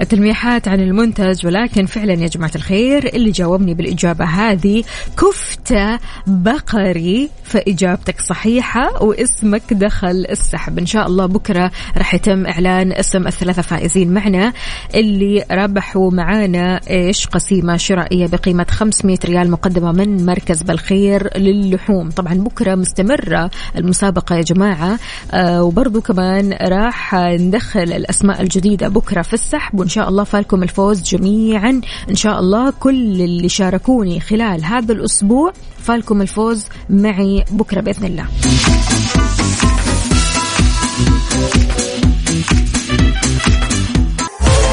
التلميحات 0.00 0.68
عن 0.68 0.80
المنتج 0.80 1.46
ولكن 1.46 1.86
فعلا 1.86 2.12
يا 2.12 2.26
جماعة 2.28 2.50
الخير 2.56 3.06
اللي 3.14 3.30
جاوبني 3.30 3.74
بالإجابة 3.74 4.24
هذه 4.24 4.84
كفتة 5.18 5.98
بقري 6.26 7.30
فإجابتك 7.44 8.20
صحيحة 8.20 9.02
واسمك 9.02 9.62
دخل 9.74 10.26
السحب. 10.30 10.78
إن 10.78 10.86
شاء 10.86 11.06
الله 11.06 11.26
بكرة 11.26 11.70
راح 11.98 12.14
يتم 12.14 12.46
إعلان 12.46 12.92
اسم 12.92 13.26
الثلاثة 13.26 13.62
فائزين 13.62 14.14
معنا 14.14 14.52
اللي 14.94 15.44
ربحوا 15.50 16.10
معانا 16.10 16.80
إيش؟ 16.90 17.26
قسيمة 17.26 17.76
شرائية 17.76 18.26
بقيمة 18.26 18.66
500 18.70 19.18
ريال 19.24 19.50
مقدمة 19.50 19.92
من 19.92 20.26
مركز 20.26 20.62
بالخير 20.62 21.38
للحوم. 21.38 22.10
طبعا 22.10 22.34
بكرة 22.34 22.74
مستمرة 22.74 23.50
المسابقة 23.76 24.36
يا 24.36 24.42
جماعة 24.42 24.98
آه 25.32 25.62
وبرضو 25.62 26.00
كمان 26.00 26.29
راح 26.62 27.14
ندخل 27.14 27.80
الأسماء 27.80 28.42
الجديدة 28.42 28.88
بكرة 28.88 29.22
في 29.22 29.34
السحب 29.34 29.78
وإن 29.78 29.88
شاء 29.88 30.08
الله 30.08 30.24
فالكم 30.24 30.62
الفوز 30.62 31.02
جميعا. 31.02 31.80
إن 32.10 32.14
شاء 32.14 32.40
الله 32.40 32.72
كل 32.80 33.22
اللي 33.22 33.48
شاركوني 33.48 34.20
خلال 34.20 34.64
هذا 34.64 34.92
الأسبوع 34.92 35.52
فالكم 35.78 36.22
الفوز 36.22 36.66
معي 36.90 37.44
بكرة 37.50 37.80
بإذن 37.80 38.04
الله. 38.06 38.26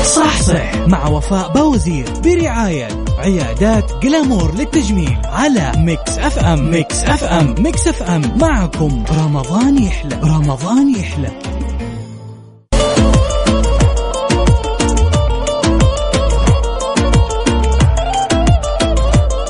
صح 0.08 0.42
صح 0.42 0.88
مع 0.88 1.08
وفاء 1.08 1.52
بوزير 1.54 2.06
برعاية 2.24 2.88
عيادات 3.20 3.92
Glamour 4.04 4.56
للتجميل 4.56 5.18
على 5.26 5.72
Mix 5.78 6.18
FM. 6.18 6.72
Mix 6.72 7.04
FM. 7.04 7.56
Mix 7.60 7.88
FM. 7.88 8.38
معكم 8.42 9.04
رمضان 9.20 9.84
يحلى. 9.84 10.20
رمضان 10.24 10.96
يحلى. 10.96 11.30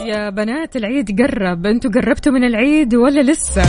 يا 0.06 0.30
بنات 0.30 0.76
العيد 0.76 1.22
قرب. 1.22 1.66
أنتوا 1.66 1.92
قربتوا 1.92 2.32
من 2.32 2.44
العيد 2.44 2.96
ولا 2.96 3.22
لسه؟ 3.32 3.64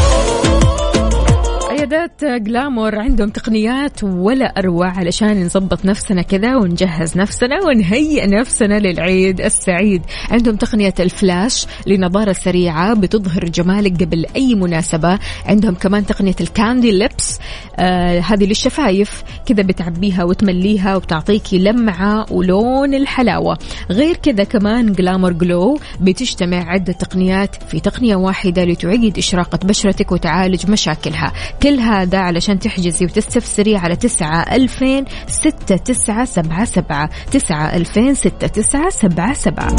عيادات 1.92 2.24
Glamour 2.24 2.98
عندهم 2.98 3.28
تقنيات 3.28 4.04
ولا 4.04 4.58
أروع 4.58 4.88
علشان 4.88 5.44
نظبط 5.44 5.84
نفسنا 5.84 6.22
كذا 6.22 6.56
ونجهز 6.56 7.16
نفسنا 7.16 7.58
ونهيئ 7.64 8.26
نفسنا 8.26 8.78
للعيد 8.78 9.40
السعيد. 9.40 10.02
عندهم 10.30 10.56
تقنية 10.56 10.94
الفلاش 11.00 11.66
لنظارة 11.86 12.32
سريعة 12.32 12.94
بتظهر 12.94 13.44
جمالك 13.44 14.02
قبل 14.02 14.26
أي 14.36 14.54
مناسبة. 14.54 15.18
عندهم 15.46 15.74
كمان 15.74 16.06
تقنية 16.06 16.34
ال 16.40 16.49
candy 16.49 16.90
lips 16.90 17.38
آه 17.76 18.20
هذه 18.20 18.44
للشفايف 18.44 19.22
كذا 19.46 19.62
بتعبيها 19.62 20.24
وتمليها 20.24 20.96
وبتعطيكي 20.96 21.58
لمعة 21.58 22.26
ولون 22.32 22.94
الحلاوة. 22.94 23.58
غير 23.90 24.16
كذا 24.16 24.44
كمان 24.44 24.92
Glamour 24.92 25.32
glow 25.32 25.78
بتجتمع 26.00 26.70
عدة 26.70 26.92
تقنيات 26.92 27.56
في 27.68 27.80
تقنية 27.80 28.16
واحدة 28.16 28.64
لتعيد 28.64 29.18
إشراقة 29.18 29.58
بشرتك 29.64 30.12
وتعالج 30.12 30.70
مشاكلها. 30.70 31.32
كل 31.62 31.77
هذا 31.80 32.18
علشان 32.18 32.58
تحجزي 32.58 33.04
وتستفسري 33.04 33.76
على 33.76 33.96
تسعة 33.96 34.40
ألفين 34.40 35.04
ستة 35.28 35.76
تسعة 35.76 36.24
سبعة 36.24 36.64
سبعة. 36.64 37.10
تسعة 37.30 37.76
ألفين 37.76 38.14
ستة 38.14 38.46
تسعة 38.46 38.90
سبعة 38.90 39.34
سبعة. 39.34 39.76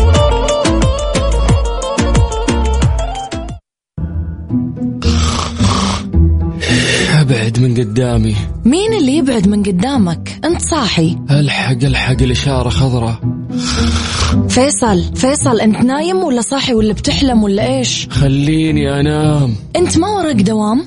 أبعد 7.22 7.60
من 7.60 7.78
قدامي. 7.78 8.36
مين 8.66 8.94
اللي 8.94 9.18
يبعد 9.18 9.48
من 9.48 9.64
قدامك؟ 9.64 10.40
أنت 10.46 10.62
صاحي. 10.62 11.18
ألحق 11.32 11.84
ألحق 11.84 12.22
الإشارة 12.22 12.70
خضراء. 12.70 13.20
فيصل 14.50 15.16
فيصل 15.16 15.60
أنت 15.62 15.78
نايم 15.78 16.18
ولا 16.18 16.42
صاحي 16.42 16.74
ولا 16.74 16.94
بتحلم 16.94 17.44
ولا 17.44 17.78
إيش؟ 17.78 18.08
خليني 18.12 19.00
أنام. 19.00 19.56
أنت 19.76 19.98
ما 19.98 20.08
وراك 20.08 20.36
دوام؟ 20.36 20.82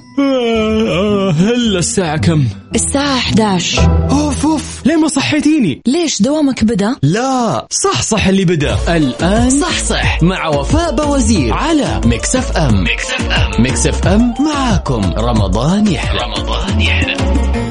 هلا 1.39 1.79
الساعة 1.79 2.17
كم؟ 2.17 2.45
الساعة 2.75 3.17
11. 3.17 4.09
أوف 4.11 4.47
أوف. 4.47 4.87
ليه 4.87 4.97
ما 4.97 5.09
صحيتيني. 5.09 5.83
ليش 5.87 6.23
دوامك 6.23 6.65
بدأ؟ 6.65 6.97
لا. 7.03 7.67
صح 7.71 8.03
صح 8.03 8.27
اللي 8.27 8.45
بدأ. 8.45 8.77
الآن 8.97 9.51
صح 9.51 9.79
صح. 9.79 10.23
مع 10.23 10.49
وفاء 10.49 10.95
بوزير 10.95 11.55
على 11.55 12.01
Mix 12.05 12.57
FM 12.57 12.85
Mix 12.85 13.31
FM 13.31 13.63
Mix 13.63 14.07
FM 14.07 14.35
معاكم. 14.47 15.01
رمضان 15.19 15.87
يحلى. 15.87 16.21
رمضان 16.21 16.81
يحلى. 16.81 17.62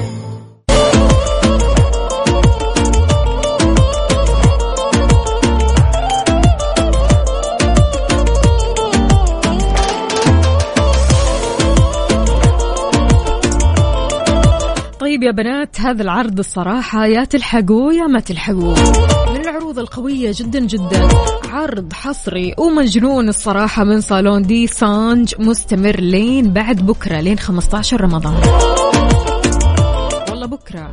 طيب 15.21 15.27
يا 15.27 15.43
بنات 15.43 15.81
هذا 15.81 16.03
العرض 16.03 16.39
الصراحة 16.39 17.05
يا 17.05 17.23
تلحقوا 17.23 17.93
يا 17.93 18.07
ما 18.07 18.19
تلحقوا. 18.19 18.75
من 19.33 19.41
العروض 19.41 19.79
القوية 19.79 20.31
جدا 20.35 20.59
جدا 20.59 21.07
عرض 21.49 21.93
حصري 21.93 22.55
ومجنون 22.57 23.29
الصراحة 23.29 23.83
من 23.83 24.01
صالون 24.01 24.41
دي 24.41 24.67
سانج 24.67 25.33
مستمر 25.39 25.99
لين 25.99 26.53
بعد 26.53 26.85
بكرة 26.85 27.19
لين 27.19 27.39
15 27.39 28.01
رمضان. 28.01 28.35
والله 30.29 30.47
بكرة. 30.47 30.91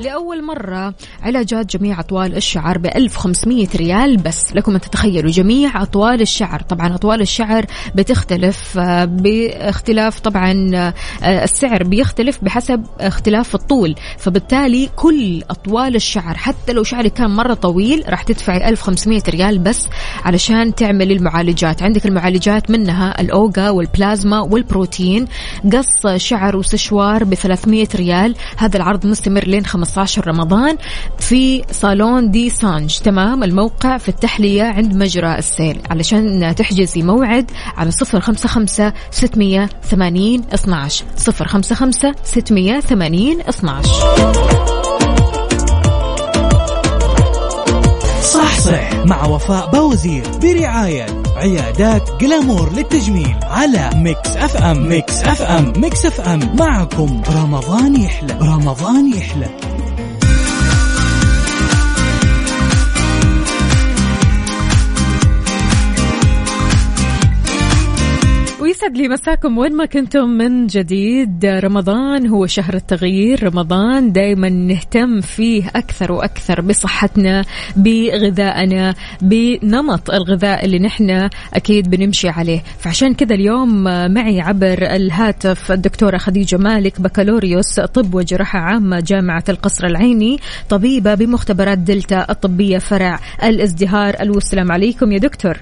لأول 0.00 0.44
مرة 0.44 0.94
علاجات 1.22 1.76
جميع 1.76 2.00
أطوال 2.00 2.36
الشعر 2.36 2.78
ب 2.78 2.86
1500 2.86 3.68
ريال. 3.76 4.16
بس 4.16 4.52
لكم 4.54 4.74
أن 4.74 4.80
تتخيلوا 4.80 5.30
جميع 5.30 5.82
أطوال 5.82 6.20
الشعر. 6.20 6.60
طبعا 6.60 6.94
أطوال 6.94 7.20
الشعر 7.20 7.66
بتختلف 7.94 8.78
آه، 8.78 9.04
باختلاف 9.04 10.20
طبعا 10.20 10.70
آه، 10.74 11.44
السعر 11.44 11.82
بيختلف 11.82 12.38
بحسب 12.44 12.82
اختلاف 13.00 13.54
الطول. 13.54 13.94
فبالتالي 14.18 14.88
كل 14.96 15.42
أطوال 15.50 15.96
الشعر 15.96 16.36
حتى 16.36 16.72
لو 16.72 16.82
شعرك 16.82 17.12
كان 17.12 17.30
مرة 17.30 17.54
طويل 17.54 18.04
راح 18.08 18.22
تدفعي 18.22 18.68
1500 18.68 19.22
ريال 19.28 19.58
بس 19.58 19.88
علشان 20.24 20.74
تعملي 20.74 21.14
المعالجات. 21.14 21.82
عندك 21.82 22.06
المعالجات 22.06 22.70
منها 22.70 23.20
الأورجا 23.20 23.70
والبلازما 23.70 24.40
والبروتين 24.40 25.26
قص 25.72 26.06
شعر 26.16 26.56
وسشوار 26.56 27.24
ب 27.24 27.34
300 27.34 27.88
ريال. 27.94 28.34
هذا 28.56 28.76
العرض 28.76 29.06
مستمر 29.06 29.44
لين 29.44 29.66
15 29.66 29.89
رمضان 30.26 30.76
في 31.18 31.62
صالون 31.70 32.30
دي 32.30 32.50
سانج. 32.50 32.98
تمام؟ 32.98 33.44
الموقع 33.44 33.98
في 33.98 34.08
التحلية 34.08 34.62
عند 34.62 34.94
مجرى 34.94 35.38
السيل. 35.38 35.80
علشان 35.90 36.54
تحجزي 36.54 37.02
موعد 37.02 37.50
على 37.76 37.90
055 37.92 38.92
680 39.10 40.42
12 40.54 41.04
055 41.44 42.14
680 42.24 43.40
12 43.40 43.90
صح 48.22 48.58
صح. 48.60 48.94
مع 49.06 49.26
وفاء 49.26 49.70
بوزير 49.70 50.22
برعاية 50.42 51.06
عيادات 51.36 52.10
Glamour 52.20 52.72
للتجميل 52.72 53.34
على 53.42 53.90
Mix 53.94 54.36
FM. 54.36 54.88
Mix 54.88 55.22
FM. 55.22 55.72
Mix 55.76 56.06
FM. 56.06 56.56
معكم. 56.58 57.22
رمضان 57.36 58.00
يحلى. 58.00 58.38
رمضان 58.42 59.14
يحلى. 59.14 59.48
ويسعد 68.70 68.96
لي 68.96 69.08
مساكم 69.08 69.58
وين 69.58 69.76
ما 69.76 69.84
كنتم 69.84 70.28
من 70.28 70.66
جديد. 70.66 71.46
رمضان 71.46 72.26
هو 72.26 72.46
شهر 72.46 72.74
التغيير. 72.74 73.44
رمضان 73.44 74.12
دائما 74.12 74.48
نهتم 74.48 75.20
فيه 75.20 75.68
أكثر 75.76 76.12
وأكثر 76.12 76.60
بصحتنا 76.60 77.44
بغذائنا 77.76 78.94
بنمط 79.22 80.10
الغذاء 80.10 80.64
اللي 80.64 80.78
نحن 80.78 81.28
أكيد 81.54 81.90
بنمشي 81.90 82.28
عليه. 82.28 82.62
فعشان 82.78 83.14
كذا 83.14 83.34
اليوم 83.34 83.84
معي 84.14 84.40
عبر 84.40 84.82
الهاتف 84.82 85.72
الدكتورة 85.72 86.18
خديجة 86.18 86.56
مالك 86.56 87.00
بكالوريوس 87.00 87.80
طب 87.80 88.14
وجراحة 88.14 88.58
عامة 88.58 89.00
جامعة 89.00 89.44
القصر 89.48 89.86
العيني 89.86 90.38
طبيبة 90.68 91.14
بمختبرات 91.14 91.78
دلتا 91.78 92.26
الطبية 92.30 92.78
فرع 92.78 93.20
الازدهار 93.44 94.16
السلام 94.22 94.72
عليكم 94.72 95.12
يا 95.12 95.18
دكتور. 95.18 95.56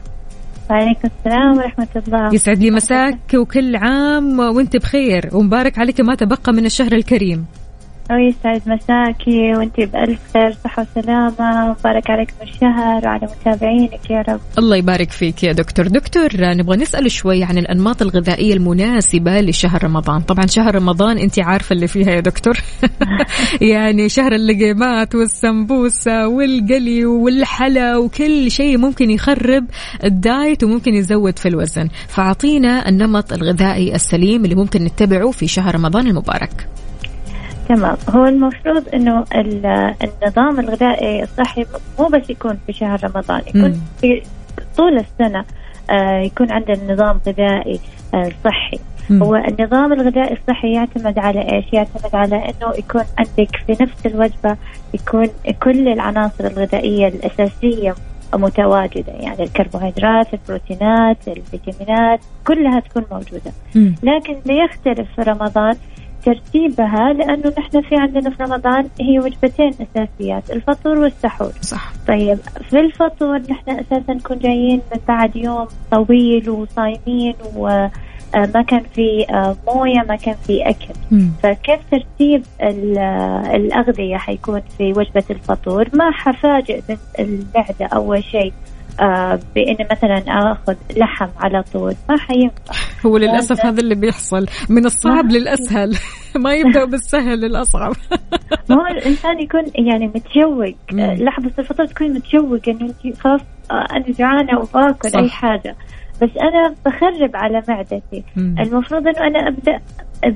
وعليكم 0.71 1.09
السلام 1.19 1.57
ورحمة 1.59 1.89
الله. 1.97 2.35
يسعد 2.35 2.59
لي 2.59 2.71
مساك 2.71 3.35
وكل 3.35 3.77
عام 3.77 4.39
وانت 4.39 4.77
بخير 4.77 5.31
ومبارك 5.33 5.79
عليك 5.79 6.01
ما 6.01 6.15
تبقى 6.15 6.53
من 6.53 6.67
الشهر 6.67 6.93
الكريم. 6.93 7.47
ويسعد 8.11 8.63
مساكي 8.67 9.55
وانت 9.55 9.77
بألف 9.81 10.21
خير 10.35 10.57
صحة 10.65 10.87
وسلامة 10.97 11.71
وبارك 11.71 12.11
عليكم 12.11 12.35
الشهر 12.43 13.05
وعلى 13.05 13.29
متابعينك 13.41 14.11
يا 14.11 14.25
رب. 14.29 14.41
الله 14.59 14.77
يبارك 14.77 15.11
فيك 15.11 15.43
يا 15.43 15.53
دكتور. 15.53 15.87
دكتور 15.89 16.29
نبغى 16.35 16.77
نسأل 16.77 17.11
شوي 17.11 17.45
عن 17.45 17.59
الأنماط 17.59 18.03
الغذائية 18.03 18.55
المناسبة 18.55 19.41
لشهر 19.41 19.85
رمضان. 19.85 20.21
طبعا 20.21 20.47
شهر 20.47 20.75
رمضان 20.75 21.19
أنت 21.19 21.39
عارفة 21.39 21.73
اللي 21.73 21.87
فيها 21.87 22.11
يا 22.11 22.21
دكتور. 22.21 22.57
يعني 23.73 24.09
شهر 24.09 24.33
اللقيمات 24.33 25.15
والسمبوسة 25.15 26.29
والقلي 26.29 27.07
والحلا 27.07 27.97
وكل 27.97 28.51
شيء 28.51 28.79
ممكن 28.79 29.11
يخرب 29.11 29.65
الدايت 30.05 30.65
وممكن 30.65 30.95
يزود 30.95 31.39
في 31.39 31.49
الوزن. 31.49 31.89
فأعطينا 32.09 32.89
النمط 32.89 33.33
الغذائي 33.33 33.95
السليم 33.95 34.45
اللي 34.45 34.55
ممكن 34.55 34.85
نتبعه 34.85 35.31
في 35.31 35.47
شهر 35.49 35.75
رمضان 35.75 36.07
المبارك. 36.07 36.69
تمام 37.69 37.97
هو 38.09 38.27
المفروض 38.27 38.85
إنه 38.95 39.25
النظام 40.03 40.61
الغذائي 40.61 41.23
الصحي 41.23 41.67
مو 41.99 42.07
بس 42.07 42.31
يكون 42.31 42.59
في 42.67 42.73
شهر 42.73 43.05
رمضان 43.05 43.43
يكون 43.47 43.81
في 44.01 44.23
طول 44.77 44.99
السنة 44.99 45.45
آه 45.91 46.19
يكون 46.19 46.51
عندنا 46.53 46.93
نظام 46.93 47.21
غذائي 47.27 47.81
آه 48.15 48.31
صحي 48.45 48.79
مم. 49.11 49.23
هو 49.23 49.37
النظام 49.37 49.93
الغذائي 49.93 50.37
الصحي 50.37 50.73
يعتمد 50.73 51.19
على 51.19 51.53
إيش؟ 51.53 51.65
يعتمد 51.73 52.15
على 52.15 52.37
إنه 52.37 52.75
يكون 52.79 53.03
عندك 53.19 53.57
في 53.67 53.77
نفس 53.81 54.07
الوجبة 54.07 54.57
يكون 54.95 55.29
كل 55.63 55.89
العناصر 55.89 56.47
الغذائية 56.47 57.09
الأساسية 57.09 57.95
متواجدة 58.35 59.13
يعني 59.13 59.43
الكربوهيدرات، 59.43 60.35
البروتينات، 60.35 61.17
الفيتامينات 61.29 62.21
كلها 62.47 62.81
تكون 62.81 63.05
موجودة. 63.11 63.53
مم. 63.75 63.95
لكن 64.03 64.37
بيختلف 64.47 65.09
في 65.17 65.23
رمضان 65.23 65.77
ترتيبها 66.25 67.13
لأنه 67.13 67.53
نحن 67.59 67.83
في 67.83 67.97
عندنا 67.97 68.31
في 68.31 68.43
رمضان 68.43 68.89
هي 69.01 69.19
وجبتين 69.19 69.73
أساسيات 69.73 70.51
الفطور 70.51 70.99
والسحور. 70.99 71.53
صح. 71.61 71.93
طيب 72.09 72.39
في 72.71 72.81
الفطور 72.81 73.39
نحن 73.39 73.71
أساسا 73.71 74.13
نكون 74.13 74.39
جايين 74.39 74.81
من 74.93 75.01
بعد 75.09 75.37
يوم 75.37 75.67
طويل 75.91 76.51
وصايمين 76.51 77.35
و 77.57 77.89
ما 78.35 78.63
كان 78.63 78.83
في 78.95 79.27
موية 79.67 80.05
ما 80.09 80.17
كان 80.17 80.35
في 80.47 80.69
أكل. 80.69 80.95
مم. 81.11 81.31
فكيف 81.43 81.81
ترتيب 81.91 82.43
الأغذية 83.55 84.17
حيكون 84.17 84.63
في 84.79 84.93
وجبة 84.93 85.25
الفطور؟ 85.31 85.89
ما 85.93 86.11
حفاجئ 86.11 86.83
المعده 87.19 87.87
أول 87.93 88.25
شيء. 88.25 88.53
آه 88.53 88.78
بإني 89.55 89.89
مثلا 89.91 90.23
آخذ 90.29 90.75
لحم 90.97 91.29
على 91.41 91.63
طول. 91.73 91.95
ما 92.09 92.17
حينفع. 92.19 92.75
هو 93.07 93.17
للأسف 93.17 93.67
هذا 93.67 93.81
اللي 93.81 93.95
بيحصل. 93.95 94.47
من 94.69 94.85
الصعب 94.85 95.25
للأسهل. 95.31 95.97
ما 96.45 96.55
يبدأ 96.55 96.85
بالسهل 96.85 97.41
للأصعب. 97.41 97.93
ما 98.71 98.77
هو 98.77 98.87
الإنسان 98.87 99.41
يكون 99.41 99.63
يعني 99.75 100.07
متشوق. 100.07 100.75
لحظة 100.93 101.53
الفطور 101.59 101.87
تكون 101.87 102.13
متشوق. 102.13 102.61
انه 102.69 102.81
أنت 103.05 103.21
خلاص 103.21 103.41
آه 103.71 103.87
أنا 103.93 104.05
جوعانه 104.19 104.59
وباكل 104.59 105.19
أي 105.19 105.29
حاجة. 105.29 105.77
بس 106.23 106.31
أنا 106.41 106.75
بخرب 106.87 107.37
على 107.37 107.63
معدتي. 107.69 108.25
مم. 108.37 108.55
المفروض 108.61 109.09
إنه 109.09 109.27
أنا 109.27 109.49
أبدأ 109.49 109.81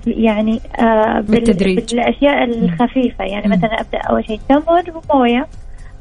يعني 0.07 0.61
آه 0.81 1.21
بالتدريج. 1.21 1.95
بالأشياء 1.95 2.45
الخفيفة. 2.45 3.25
يعني 3.25 3.47
مم. 3.47 3.53
مثلا 3.53 3.81
أبدأ 3.81 3.99
أول 4.11 4.25
شيء 4.27 4.41
تمر 4.49 4.85
وموية. 5.13 5.47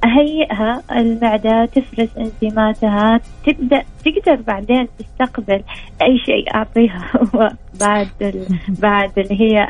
أهيئها 0.04 0.82
المعدة 0.92 1.66
تفرز 1.66 2.10
أنزيماتها. 2.18 3.20
تبدأ 3.48 3.84
تقدر 4.06 4.42
بعدين 4.42 4.88
تستقبل 5.00 5.64
أي 6.02 6.18
شيء 6.26 6.56
أعطيها. 6.56 7.12
بعد 7.82 8.08
بعد 8.70 9.12
اللي 9.18 9.42
هي 9.42 9.68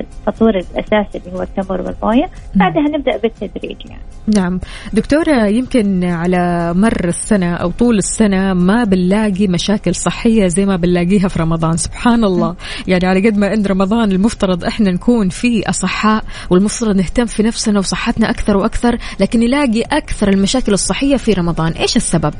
الفطور 0.00 0.50
الأساسي 0.50 1.18
اللي 1.18 1.38
هو 1.38 1.42
التمر 1.42 1.80
والموية. 1.80 2.30
بعدها 2.54 2.82
نبدأ 2.82 3.16
بالتدريج 3.16 3.76
يعني. 3.86 4.02
نعم. 4.36 4.60
دكتورة 4.92 5.46
يمكن 5.46 6.04
على 6.04 6.74
مر 6.74 7.04
السنة 7.04 7.54
أو 7.54 7.70
طول 7.70 7.98
السنة 7.98 8.54
ما 8.54 8.84
بنلاقي 8.84 9.48
مشاكل 9.48 9.94
صحية 9.94 10.46
زي 10.46 10.66
ما 10.66 10.76
بنلاقيها 10.76 11.28
في 11.28 11.38
رمضان. 11.38 11.76
سبحان 11.76 12.24
الله. 12.24 12.56
يعني 12.86 13.06
على 13.06 13.28
قد 13.28 13.38
ما 13.38 13.54
إن 13.54 13.66
رمضان 13.66 14.12
المفترض 14.12 14.64
إحنا 14.64 14.90
نكون 14.90 15.28
فيه 15.28 15.62
أصحاء 15.66 16.24
والمفترض 16.50 16.96
نهتم 16.96 17.26
في 17.26 17.42
نفسنا 17.42 17.78
وصحتنا 17.78 18.30
أكثر 18.30 18.56
وأكثر 18.56 18.98
لكن 19.20 19.27
نلاقي 19.36 19.82
أكثر 19.82 20.28
المشاكل 20.28 20.72
الصحية 20.72 21.16
في 21.16 21.32
رمضان 21.32 21.72
إيش 21.72 21.96
السبب؟ 21.96 22.34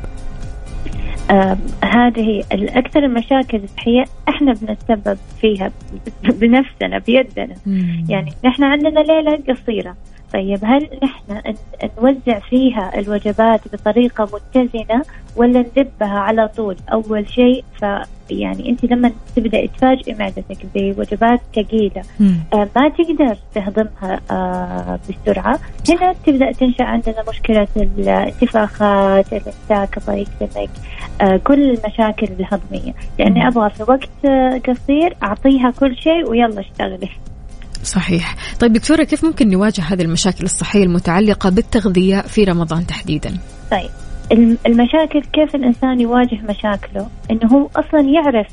آه 1.30 1.58
هذه 1.84 2.44
الأكثر 2.52 3.04
المشاكل 3.04 3.60
الصحية 3.64 4.04
إحنا 4.28 4.52
بنتسبب 4.52 5.18
فيها 5.40 5.72
بنفسنا 6.40 6.98
بيدنا 7.06 7.54
مم. 7.66 8.06
يعني 8.08 8.32
نحن 8.44 8.64
عندنا 8.64 9.00
ليلة 9.00 9.38
قصيرة 9.48 9.96
طيب 10.32 10.58
هل 10.64 10.88
نحن 11.02 11.54
نوزع 11.98 12.38
فيها 12.38 12.98
الوجبات 12.98 13.60
بطريقة 13.72 14.24
متزنة 14.24 15.02
ولا 15.36 15.64
نذبها 15.76 16.18
على 16.18 16.48
طول؟ 16.48 16.76
أول 16.92 17.28
شيء 17.28 17.64
ف 17.80 17.84
يعني 18.30 18.68
أنت 18.68 18.84
لما 18.84 19.12
تبدأ 19.36 19.66
تفاجئي 19.66 20.14
معدتك 20.14 20.66
بوجبات 20.74 21.40
ثقيلة 21.56 22.02
آه 22.52 22.68
ما 22.76 22.88
تقدر 22.88 23.36
تهضمها 23.54 24.20
آه 24.30 24.98
بسرعة. 25.10 25.58
هنا 25.88 26.14
تبدأ 26.26 26.52
تنشأ 26.52 26.84
عندنا 26.84 27.24
مشكلة 27.28 27.68
الانتفاخات 27.76 29.26
الامساك 29.32 29.98
ضيق 30.06 30.28
دمك 30.40 30.70
آه 31.20 31.36
كل 31.36 31.70
المشاكل 31.70 32.28
الهضمية. 32.40 32.94
لأني 33.18 33.48
أبغى 33.48 33.70
في 33.70 33.82
وقت 33.82 34.26
قصير 34.66 35.16
أعطيها 35.22 35.70
كل 35.70 35.96
شيء 35.96 36.30
ويلا 36.30 36.60
اشتغلي. 36.60 37.08
صحيح. 37.88 38.34
طيب 38.60 38.72
دكتورة 38.72 39.04
كيف 39.04 39.24
ممكن 39.24 39.50
نواجه 39.50 39.82
هذه 39.82 40.02
المشاكل 40.02 40.44
الصحية 40.44 40.82
المتعلقة 40.84 41.50
بالتغذية 41.50 42.20
في 42.20 42.44
رمضان 42.44 42.86
تحديدا؟ 42.86 43.38
طيب 43.70 43.90
المشاكل 44.66 45.22
كيف 45.32 45.54
الإنسان 45.54 46.00
يواجه 46.00 46.38
مشاكله؟ 46.48 47.08
إنه 47.30 47.46
هو 47.52 47.68
أصلا 47.76 48.00
يعرف 48.00 48.46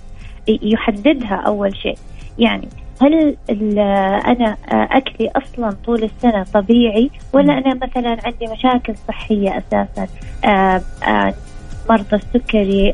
يحددها 0.47 1.43
أول 1.47 1.75
شيء. 1.75 1.97
يعني 2.39 2.67
هل 3.01 3.35
أنا 4.27 4.57
أكلي 4.69 5.31
أصلا 5.35 5.75
طول 5.85 6.03
السنة 6.03 6.43
طبيعي؟ 6.53 7.09
ولا 7.33 7.53
أنا 7.53 7.73
مثلا 7.75 8.17
عندي 8.25 8.47
مشاكل 8.53 8.93
صحية 9.07 9.57
أساسا؟ 9.57 10.07
مرضى 11.89 12.15
السكري 12.15 12.93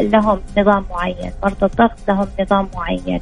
لهم 0.00 0.40
نظام 0.58 0.84
معين. 0.90 1.30
مرضى 1.44 1.66
الضغط 1.66 1.98
لهم 2.08 2.26
نظام 2.40 2.68
معين. 2.74 3.20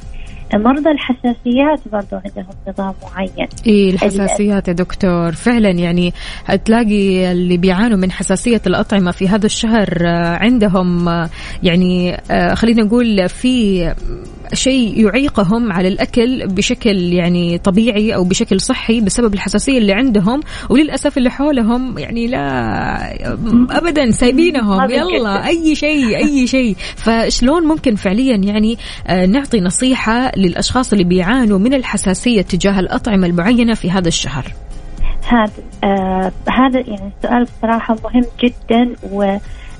مرضى 0.57 0.89
الحساسيات 0.91 1.79
برضو 1.91 2.15
عندهم 2.25 2.55
نظام 2.67 2.93
معين. 3.03 3.47
إيه 3.67 3.89
الحساسيات 3.89 4.67
يا 4.67 4.73
دكتور. 4.73 5.31
فعلا 5.31 5.69
يعني 5.69 6.13
تلاقي 6.65 7.31
اللي 7.31 7.57
بيعانوا 7.57 7.97
من 7.97 8.11
حساسية 8.11 8.61
الأطعمة 8.67 9.11
في 9.11 9.27
هذا 9.27 9.45
الشهر 9.45 9.89
آه، 10.05 10.37
عندهم 10.37 11.09
آه، 11.09 11.29
يعني 11.63 12.17
آه، 12.31 12.53
خلينا 12.53 12.83
نقول 12.83 13.29
في 13.29 13.93
شيء 14.53 15.05
يعيقهم 15.05 15.71
على 15.71 15.87
الأكل 15.87 16.47
بشكل 16.47 17.13
يعني 17.13 17.57
طبيعي 17.57 18.15
أو 18.15 18.23
بشكل 18.23 18.61
صحي 18.61 19.01
بسبب 19.01 19.33
الحساسية 19.33 19.77
اللي 19.77 19.93
عندهم. 19.93 20.41
وللأسف 20.69 21.17
اللي 21.17 21.29
حولهم 21.29 21.97
يعني 21.97 22.27
لا 22.27 23.77
ابدا 23.77 24.11
سايبينهم. 24.11 24.91
يلا 24.91 25.47
أي 25.47 25.75
شيء 25.75 26.17
أي 26.17 26.47
شيء. 26.47 26.75
فشلون 26.95 27.63
ممكن 27.63 27.95
فعليا 27.95 28.35
يعني 28.35 28.77
نعطي 29.27 29.61
نصيحة 29.61 30.31
للأشخاص 30.45 30.91
اللي 30.91 31.03
بيعانوا 31.03 31.59
من 31.59 31.73
الحساسية 31.73 32.41
تجاه 32.41 32.79
الأطعمة 32.79 33.27
المعينة 33.27 33.73
في 33.73 33.91
هذا 33.91 34.07
الشهر؟ 34.07 34.45
هذا 35.27 35.51
آه 35.83 36.31
هذا 36.49 36.79
يعني 36.79 37.11
السؤال 37.17 37.43
بصراحة 37.43 37.95
مهم 38.03 38.25
جدا 38.43 38.95
و 39.11 39.37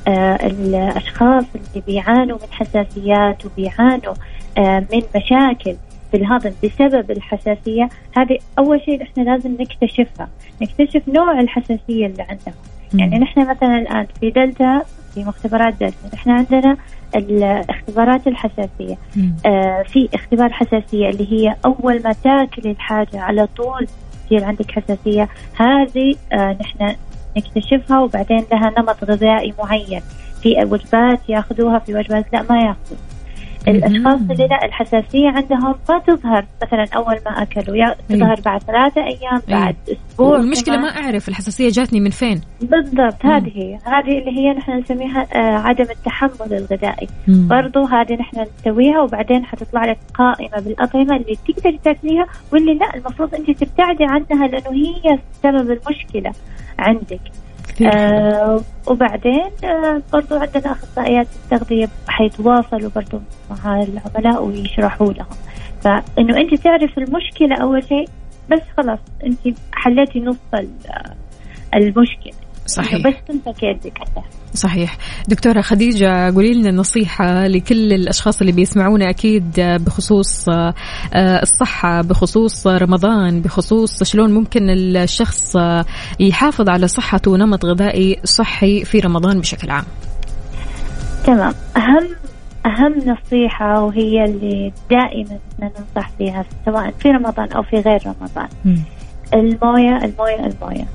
آه 0.07 0.35
الأشخاص 0.45 1.45
اللي 1.55 1.85
بيعانوا 1.87 2.37
من 2.37 2.47
حساسيات 2.51 3.45
وبيعانوا 3.45 4.13
آه 4.57 4.79
من 4.93 5.01
مشاكل 5.15 5.75
في 6.11 6.17
الهضم 6.17 6.51
بسبب 6.63 7.11
الحساسية 7.11 7.89
هذه 8.17 8.37
أول 8.59 8.81
شيء 8.85 9.03
إحنا 9.03 9.23
لازم 9.23 9.57
نكتشفها 9.59 10.29
نكتشف 10.61 11.01
نوع 11.07 11.39
الحساسية 11.39 12.05
اللي 12.05 12.23
عندهم. 12.29 12.55
يعني 12.93 13.19
نحن 13.19 13.49
مثلا 13.49 13.77
الآن 13.77 14.07
في 14.19 14.29
دلتا 14.29 14.81
في 15.15 15.23
مختبرات 15.23 15.73
دلتا 15.79 15.95
نحن 16.13 16.29
عندنا 16.29 16.77
الاختبارات 17.15 18.27
الحساسية. 18.27 18.97
آه 19.45 19.83
في 19.83 20.09
اختبار 20.13 20.49
حساسية 20.53 21.09
اللي 21.09 21.31
هي 21.31 21.55
أول 21.65 22.01
ما 22.03 22.13
تاكل 22.23 22.69
الحاجة 22.69 23.19
على 23.21 23.47
طول 23.57 23.87
تصير 24.25 24.43
عندك 24.43 24.71
حساسية. 24.71 25.29
هذه 25.55 26.15
آه 26.33 26.57
نحن 26.61 26.95
نكتشفها 27.37 27.99
وبعدين 27.99 28.45
لها 28.51 28.73
نمط 28.79 29.03
غذائي 29.03 29.53
معين. 29.59 30.01
في 30.41 30.63
وجبات 30.63 31.19
ياخذوها 31.29 31.79
في 31.79 31.95
وجبات 31.95 32.25
لا 32.33 32.41
ما 32.49 32.57
ياخذوا 32.57 32.97
الأشخاص 33.67 34.19
اللي 34.31 34.47
لا 34.47 34.65
الحساسية 34.65 35.29
عندهم 35.29 35.75
ما 35.89 35.99
تظهر. 35.99 36.45
مثلا 36.63 36.85
أول 36.95 37.15
ما 37.25 37.41
أكلوا 37.41 37.75
يا 37.75 37.95
تظهر 38.09 38.41
بعد 38.45 38.63
ثلاثة 38.63 39.03
أيام 39.03 39.41
بعد 39.47 39.75
أسبوع 39.89 40.37
المشكلة 40.37 40.77
ما 40.77 40.87
أعرف 40.87 41.29
الحساسية 41.29 41.69
جاتني 41.69 41.99
من 41.99 42.09
فين. 42.09 42.41
بالضبط 42.61 43.25
هذه 43.25 43.51
هي. 43.55 43.79
هذه 43.85 44.19
اللي 44.19 44.31
هي 44.39 44.53
نحن 44.53 44.71
نسميها 44.71 45.27
آه 45.33 45.57
عدم 45.57 45.85
التحمل 45.91 46.53
الغذائي. 46.53 47.07
برضو 47.27 47.85
هذه 47.85 48.13
نحن 48.13 48.45
نسويها 48.59 49.01
وبعدين 49.01 49.45
حتطلع 49.45 49.85
لك 49.85 49.97
قائمة 50.13 50.59
بالأطعمة 50.59 51.15
اللي 51.15 51.37
تقدري 51.47 51.79
تاكليها 51.83 52.25
واللي 52.53 52.73
لا 52.73 52.95
المفروض 52.95 53.35
أنت 53.35 53.51
تبتعدي 53.51 54.03
عنها 54.03 54.47
لأنه 54.47 54.71
هي 54.71 55.19
سبب 55.43 55.71
المشكلة 55.71 56.31
عندك. 56.79 57.21
آه 57.83 58.61
وبعدين 58.87 59.51
آه 59.63 60.01
برضو 60.13 60.35
عندنا 60.35 60.71
أخصائيات 60.71 61.27
التغذية 61.35 61.89
حيتواصلوا 62.07 62.89
برضو 62.95 63.19
مع 63.49 63.81
العملاء 63.83 64.43
ويشرحوا 64.43 65.13
لهم. 65.13 65.35
فإنه 65.81 66.37
أنت 66.37 66.53
تعرف 66.53 66.97
المشكلة 66.97 67.55
أول 67.55 67.83
شيء 67.83 68.09
بس 68.51 68.61
خلاص 68.77 68.99
أنت 69.23 69.57
حليتي 69.73 70.19
نص 70.19 70.37
المشكلة. 71.73 72.33
صحيح. 72.65 73.07
بس 73.07 73.13
تمسك 73.27 73.63
يدك 73.63 73.99
صحيح. 74.53 74.97
دكتورة 75.27 75.61
خديجة 75.61 76.31
قولي 76.33 76.53
لنا 76.53 76.71
نصيحة 76.71 77.47
لكل 77.47 77.93
الأشخاص 77.93 78.41
اللي 78.41 78.51
بيسمعونا 78.51 79.09
أكيد 79.09 79.51
بخصوص 79.59 80.49
آه، 80.49 80.73
الصحة 81.15 82.01
بخصوص 82.01 82.67
رمضان 82.67 83.41
بخصوص 83.41 84.03
شلون 84.03 84.33
ممكن 84.33 84.69
الشخص 84.69 85.55
يحافظ 86.19 86.69
على 86.69 86.87
صحته 86.87 87.31
ونمط 87.31 87.65
غذائي 87.65 88.19
صحي 88.23 88.85
في 88.85 88.99
رمضان 88.99 89.39
بشكل 89.39 89.71
عام. 89.71 89.85
تمام. 91.25 91.53
أهم 91.77 92.07
أهم 92.65 92.93
نصيحة 92.97 93.81
وهي 93.83 94.25
اللي 94.25 94.71
دائما 94.89 95.39
ننصح 95.59 96.09
فيها 96.17 96.45
سواء 96.65 96.91
في 96.99 97.11
رمضان 97.11 97.51
أو 97.51 97.63
في 97.63 97.75
غير 97.75 97.99
رمضان. 98.05 98.47
م. 98.65 98.75
الموية 99.33 99.97
الموية 100.05 100.45
الموية. 100.45 100.85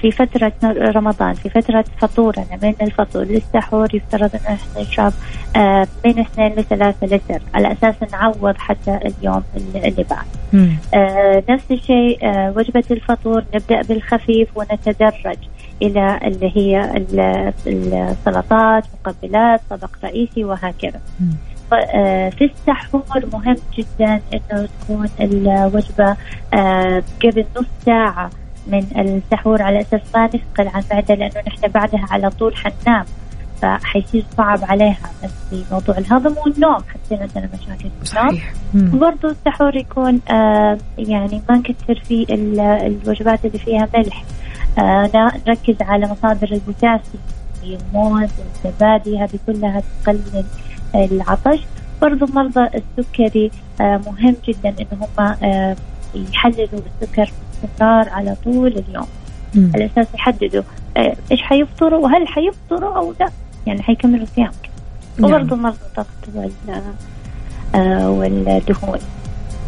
في 0.00 0.10
فترة 0.10 0.52
رمضان 0.64 1.34
في 1.34 1.48
فترة 1.48 1.84
فطورنا 1.98 2.46
من 2.62 2.74
الفطور 2.82 3.24
للسحور 3.24 3.94
يفترض 3.94 4.30
أن 4.34 4.40
إحنا 4.54 4.82
نشرب 4.82 5.12
آه، 5.56 5.86
من 6.04 6.18
اثنين 6.18 6.52
لثلاثة 6.52 7.06
لتر 7.06 7.40
على 7.54 7.72
أساس 7.72 7.94
نعوض 8.12 8.56
حتى 8.58 8.98
اليوم 9.04 9.42
اللي 9.56 10.04
بعد. 10.10 10.26
آه، 10.94 11.42
نفس 11.48 11.64
الشيء 11.70 12.18
وجبة 12.56 12.84
الفطور 12.90 13.44
نبدأ 13.54 13.82
بالخفيف 13.82 14.48
ونتدرج 14.56 15.38
إلى 15.82 16.20
اللي 16.24 16.52
هي 16.56 17.02
السلطات 17.66 18.84
مقبلات 19.06 19.60
طبق 19.70 19.90
رئيسي 20.04 20.44
وهكذا. 20.44 21.00
في 22.30 22.44
السحور 22.44 23.26
مهم 23.32 23.56
جدا 23.78 24.20
إنه 24.32 24.68
تكون 24.80 25.08
الوجبة 25.20 26.16
قبل 27.22 27.44
نص 27.56 27.66
ساعة 27.86 28.30
من 28.72 28.86
السحور 29.00 29.62
على 29.62 29.80
أساس 29.80 30.00
ما 30.14 30.26
نثقل 30.26 30.68
عن 30.68 30.82
بعدها 30.90 31.16
لأنه 31.16 31.42
نحن 31.46 31.68
بعدها 31.68 32.06
على 32.10 32.30
طول 32.30 32.56
حننام. 32.56 33.04
فحيصير 33.62 34.24
صعب 34.36 34.58
عليها 34.62 35.10
بس 35.24 35.30
في 35.50 35.64
موضوع 35.72 35.98
الهضم 35.98 36.34
والنوم 36.38 36.78
حتصير 36.88 37.20
عندنا 37.20 37.48
مشاكل 37.54 37.90
صحيح. 38.04 38.52
وبرضه 38.94 39.28
السحور 39.30 39.76
يكون 39.76 40.20
آه 40.30 40.78
يعني 40.98 41.42
ما 41.48 41.56
نكثر 41.56 42.02
فيه 42.08 42.26
الوجبات 42.30 43.44
اللي 43.44 43.58
فيها 43.58 43.88
ملح. 43.94 44.24
آه 44.78 45.10
نركز 45.46 45.76
على 45.80 46.06
مصادر 46.06 46.52
البوتاسيوم 46.52 47.22
الموز 47.64 48.30
الزبادي 48.64 49.18
هذه 49.18 49.38
كلها 49.46 49.82
تقلل 50.04 50.44
العطش. 50.94 51.60
برضو 52.02 52.26
مرضى 52.26 52.68
السكري 52.74 53.50
آه 53.80 54.00
مهم 54.06 54.36
جدا 54.48 54.68
إن 54.68 54.86
هم 55.00 55.34
آه 55.42 55.76
يحللوا 56.14 56.80
السكر 57.02 57.30
باستمرار 57.62 58.08
على 58.08 58.36
طول 58.44 58.84
اليوم. 58.88 59.06
مم. 59.54 59.72
على 59.74 59.86
أساس 59.86 60.06
يحددوا 60.14 60.62
آه، 60.96 61.16
إيش 61.32 61.42
حيفطروا 61.42 62.04
وهل 62.04 62.28
حيفطروا 62.28 62.96
أو 62.96 63.14
لا؟ 63.20 63.30
يعني 63.66 63.82
حيكملوا 63.82 64.26
صيام 64.36 64.50
نعم. 65.18 65.30
وبرضه 65.30 65.56
مرضى 65.56 65.76
الضغط 65.90 66.06
آه، 67.74 68.10
والدهون. 68.10 68.98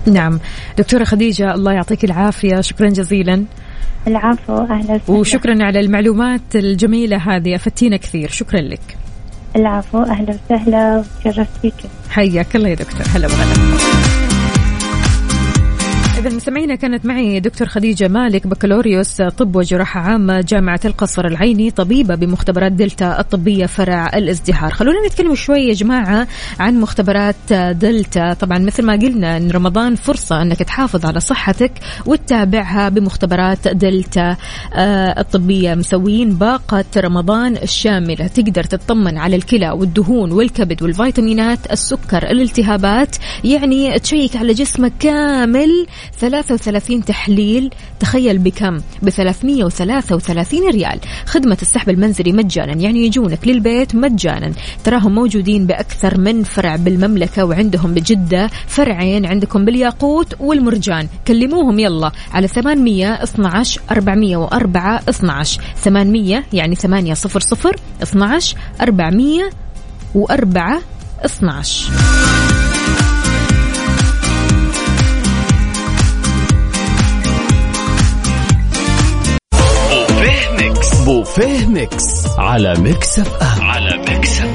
نعم. 0.06 0.40
دكتورة 0.78 1.04
خديجة 1.04 1.54
الله 1.54 1.72
يعطيك 1.72 2.04
العافية. 2.04 2.60
شكرا 2.60 2.88
جزيلا. 2.88 3.44
العفو 4.06 4.58
أهلا 4.58 4.94
وسهلا. 4.94 5.00
وشكرا 5.08 5.64
على 5.64 5.80
المعلومات 5.80 6.56
الجميلة 6.56 7.16
هذه. 7.16 7.54
أفدتينا 7.54 7.96
كثير. 7.96 8.28
شكرا 8.28 8.60
لك. 8.60 8.96
العفو 9.56 10.02
أهلا 10.02 10.36
وسهلا. 10.46 11.04
وتشرفت 11.24 11.60
فيك. 11.62 11.74
حياك 12.10 12.56
الله 12.56 12.68
يا 12.68 12.74
دكتور. 12.74 13.06
هلا 13.14 13.28
وغلا. 13.28 14.11
إذا 16.22 16.36
مستمعينا 16.36 16.74
كانت 16.74 17.06
معي 17.06 17.40
دكتور 17.40 17.68
خديجة 17.68 18.08
مالك 18.08 18.46
بكالوريوس 18.46 19.22
طب 19.22 19.56
وجراحة 19.56 20.00
عامة 20.00 20.40
جامعة 20.40 20.80
القصر 20.84 21.26
العيني 21.26 21.70
طبيبة 21.70 22.14
بمختبرات 22.14 22.72
دلتا 22.72 23.20
الطبية 23.20 23.66
فرع 23.66 24.10
الازدهار. 24.14 24.70
خلونا 24.70 25.06
نتكلم 25.06 25.34
شوي 25.34 25.60
يا 25.60 25.74
جماعة 25.74 26.28
عن 26.60 26.80
مختبرات 26.80 27.52
دلتا. 27.52 28.32
طبعا 28.32 28.58
مثل 28.58 28.84
ما 28.84 28.92
قلنا 28.92 29.36
أن 29.36 29.50
رمضان 29.50 29.94
فرصة 29.94 30.42
أنك 30.42 30.58
تحافظ 30.58 31.06
على 31.06 31.20
صحتك 31.20 31.72
وتتابعها 32.06 32.88
بمختبرات 32.88 33.68
دلتا 33.68 34.36
آه، 34.74 35.20
الطبية. 35.20 35.74
مسويين 35.74 36.34
باقة 36.34 36.84
رمضان 36.96 37.56
الشاملة 37.56 38.26
تقدر 38.26 38.64
تطمن 38.64 39.18
على 39.18 39.36
الكلى 39.36 39.70
والدهون 39.70 40.32
والكبد 40.32 40.82
والفيتامينات 40.82 41.72
السكر 41.72 42.30
الالتهابات. 42.30 43.16
يعني 43.44 43.98
تشيك 43.98 44.36
على 44.36 44.52
جسمك 44.52 44.92
كامل 45.00 45.86
33 46.22 47.04
تحليل 47.04 47.70
تخيل 48.00 48.38
بكم 48.38 48.80
ب 49.02 49.10
333 49.10 50.70
ريال. 50.70 51.00
خدمة 51.26 51.58
السحب 51.62 51.90
المنزلي 51.90 52.32
مجانا 52.32 52.72
يعني 52.72 53.06
يجونك 53.06 53.48
للبيت 53.48 53.94
مجانا. 53.94 54.52
تراهم 54.84 55.14
موجودين 55.14 55.66
بأكثر 55.66 56.20
من 56.20 56.42
فرع 56.42 56.76
بالمملكة 56.76 57.44
وعندهم 57.44 57.94
بجدة 57.94 58.50
فرعين 58.66 59.26
عندكم 59.26 59.64
بالياقوت 59.64 60.34
والمرجان. 60.40 61.08
كلموهم 61.28 61.78
يلا 61.78 62.12
على 62.32 62.48
812 62.48 63.80
404 63.90 65.00
12 65.08 65.62
800 65.76 66.44
يعني 66.52 66.74
8 66.74 67.14
0 67.14 67.40
0 67.40 67.76
12 68.02 68.56
404 68.80 70.82
12 71.24 72.51
بوفيه 81.36 81.66
ميكس 81.66 82.26
على 82.38 82.74
ميكس 82.78 83.18
اف 83.18 83.42
ام 83.42 83.62
على 83.62 83.98
ميكس 83.98 84.40
اف 84.40 84.51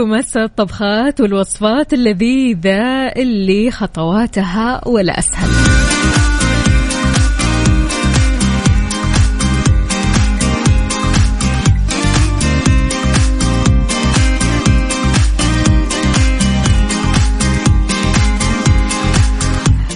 ومسا 0.00 0.44
الطبخات 0.44 1.20
والوصفات 1.20 1.92
اللذيذة 1.92 3.06
اللي 3.16 3.70
خطواتها 3.70 4.88
ولا 4.88 5.18
أسهل. 5.18 5.50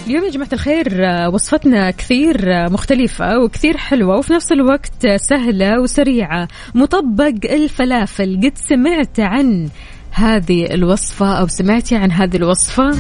اليوم 0.07 0.25
يا 0.25 0.31
جماعة 0.31 0.49
الخير 0.53 0.89
وصفتنا 1.33 1.91
كثير 1.91 2.37
مختلفة 2.71 3.39
وكثير 3.39 3.77
حلوة 3.77 4.19
وفي 4.19 4.33
نفس 4.33 4.53
الوقت 4.53 5.07
سهلة 5.17 5.81
وسريعة. 5.81 6.49
مطبق 6.75 7.35
الفلافل 7.45 8.41
قد 8.45 8.53
سمعت 8.55 9.21
عن 9.21 9.69
هذه 10.15 10.75
الوصفة 10.75 11.35
أو 11.35 11.47
سمعتي 11.47 11.97
عن 11.97 12.13
هذه 12.13 12.37
الوصفة؟ 12.37 12.91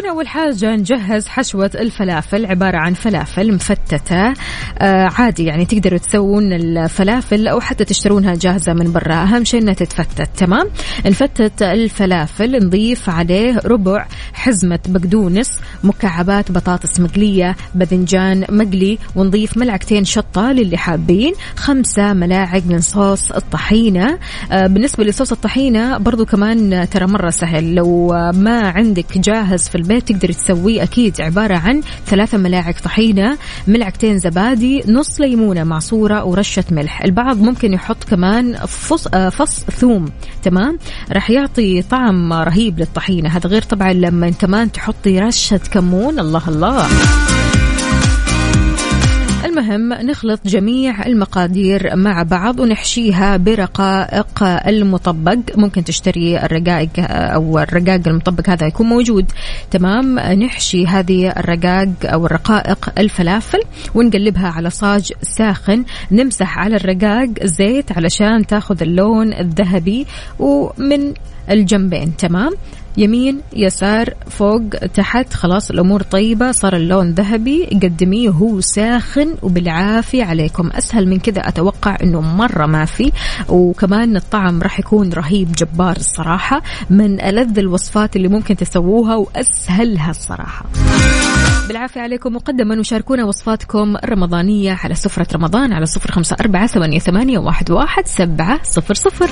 خلونا 0.00 0.14
أول 0.14 0.28
حاجة 0.28 0.76
نجهز 0.76 1.28
حشوة 1.28 1.70
الفلافل 1.74 2.46
عبارة 2.46 2.76
عن 2.76 2.94
فلافل 2.94 3.54
مفتتة 3.54 4.34
آه 4.78 5.08
عادي 5.18 5.44
يعني 5.44 5.64
تقدروا 5.64 5.98
تسوون 5.98 6.52
الفلافل 6.52 7.48
أو 7.48 7.60
حتى 7.60 7.84
تشترونها 7.84 8.34
جاهزة 8.34 8.72
من 8.72 8.92
برا. 8.92 9.14
أهم 9.14 9.44
شيء 9.44 9.62
أنها 9.62 9.74
تتفتت 9.74 10.28
تمام؟ 10.36 10.70
نفتت 11.06 11.62
الفلافل 11.62 12.66
نضيف 12.66 13.10
عليه 13.10 13.60
ربع 13.64 14.06
حزمة 14.32 14.78
بقدونس 14.88 15.58
مكعبات 15.84 16.52
بطاطس 16.52 17.00
مقلية 17.00 17.56
باذنجان 17.74 18.44
مقلي 18.48 18.98
ونضيف 19.16 19.56
ملعقتين 19.56 20.04
شطة 20.04 20.52
للي 20.52 20.76
حابين 20.76 21.32
خمسة 21.56 22.12
ملاعق 22.12 22.62
من 22.66 22.80
صوص 22.80 23.32
الطحينة. 23.32 24.18
آه 24.52 24.66
بالنسبة 24.66 25.04
لصوص 25.04 25.32
الطحينة 25.32 25.98
برضو 25.98 26.24
كمان 26.26 26.88
ترى 26.90 27.06
مرة 27.06 27.30
سهل. 27.30 27.74
لو 27.74 28.08
ما 28.34 28.68
عندك 28.68 29.18
جاهز 29.18 29.68
في 29.68 29.74
البيت 29.74 29.89
تقدر 29.98 30.32
تسويه 30.32 30.82
أكيد 30.82 31.20
عبارة 31.20 31.56
عن 31.56 31.80
ثلاثة 32.06 32.38
ملاعق 32.38 32.74
طحينة 32.84 33.38
ملعقتين 33.66 34.18
زبادي 34.18 34.82
نص 34.88 35.20
ليمونة 35.20 35.64
معصورة 35.64 36.24
ورشة 36.24 36.64
ملح. 36.70 37.02
البعض 37.02 37.36
ممكن 37.42 37.72
يحط 37.72 38.04
كمان 38.04 38.56
فص, 38.56 39.08
فص 39.08 39.64
ثوم 39.64 40.04
تمام؟ 40.42 40.78
راح 41.12 41.30
يعطي 41.30 41.82
طعم 41.82 42.32
رهيب 42.32 42.78
للطحينة. 42.78 43.28
هذا 43.28 43.48
غير 43.50 43.62
طبعا 43.62 43.92
لما 43.92 44.30
كمان 44.30 44.72
تحطي 44.72 45.18
رشة 45.18 45.60
كمون. 45.72 46.18
الله 46.18 46.48
الله! 46.48 46.86
المهم 49.44 49.92
نخلط 49.92 50.40
جميع 50.46 51.06
المقادير 51.06 51.96
مع 51.96 52.22
بعض 52.22 52.60
ونحشيها 52.60 53.36
برقائق 53.36 54.42
المطبق. 54.42 55.38
ممكن 55.56 55.84
تشتري 55.84 56.38
الرقائق 56.38 56.90
أو 56.98 57.58
الرقاق 57.58 58.00
المطبق 58.06 58.50
هذا 58.50 58.66
يكون 58.66 58.86
موجود. 58.86 59.32
تمام؟ 59.70 60.18
نحشي 60.18 60.86
هذه 60.86 61.30
الرقاق 61.30 61.88
أو 62.04 62.26
الرقائق 62.26 62.92
الفلافل 62.98 63.60
ونقلبها 63.94 64.48
على 64.48 64.70
صاج 64.70 65.12
ساخن. 65.22 65.84
نمسح 66.12 66.58
على 66.58 66.76
الرقاق 66.76 67.28
زيت 67.42 67.92
علشان 67.92 68.46
تاخذ 68.46 68.82
اللون 68.82 69.32
الذهبي 69.32 70.06
ومن 70.38 71.14
الجنبين. 71.50 72.16
تمام؟ 72.16 72.52
يمين 72.96 73.40
يسار 73.56 74.14
فوق 74.30 74.68
تحت 74.94 75.34
خلاص 75.34 75.70
الأمور 75.70 76.02
طيبة 76.02 76.52
صار 76.52 76.76
اللون 76.76 77.10
ذهبي 77.10 77.64
قدميه 77.64 78.28
وهو 78.28 78.60
ساخن 78.60 79.34
وبالعافية 79.42 80.24
عليكم. 80.24 80.70
أسهل 80.74 81.08
من 81.08 81.18
كذا 81.18 81.48
أتوقع 81.48 81.96
أنه 82.02 82.20
مرة 82.20 82.66
ما 82.66 82.84
في. 82.84 83.12
وكمان 83.48 84.16
الطعم 84.16 84.62
راح 84.62 84.80
يكون 84.80 85.12
رهيب 85.12 85.52
جبار 85.52 85.96
الصراحة 85.96 86.62
من 86.90 87.20
ألذ 87.20 87.58
الوصفات 87.58 88.16
اللي 88.16 88.28
ممكن 88.28 88.56
تسووها 88.56 89.16
وأسهلها 89.16 90.10
الصراحة. 90.10 90.64
بالعافية 91.68 92.00
عليكم 92.00 92.32
مقدما 92.32 92.78
وشاركونا 92.78 93.24
وصفاتكم 93.24 93.96
الرمضانية 93.96 94.72
على 94.72 94.94
سفرة 94.94 95.26
رمضان 95.34 95.72
على 95.72 95.86
صفر 95.86 96.10
خمسة 96.10 96.36
أربعة 96.40 96.66
ثمانية 96.66 97.38
واحد 97.38 97.70
واحد 97.70 98.06
سبعة 98.06 98.60
صفر 98.62 98.94
صفر. 98.94 99.30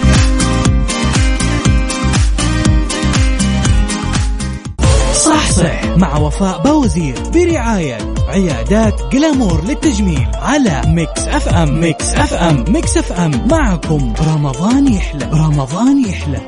صح 5.59 5.85
مع 5.97 6.17
وفاء 6.19 6.63
بوزير 6.63 7.15
برعاية 7.35 7.99
عيادات 8.29 8.95
Glamour 9.13 9.65
للتجميل 9.65 10.27
على 10.35 10.83
Mix 10.87 11.23
FM. 11.29 11.81
Mix 11.81 12.15
FM. 12.15 12.65
Mix 12.69 12.97
FM. 12.97 13.49
معكم 13.51 14.13
رمضان 14.35 14.93
يحلى. 14.93 15.29
رمضان 15.33 16.05
يحلى. 16.07 16.41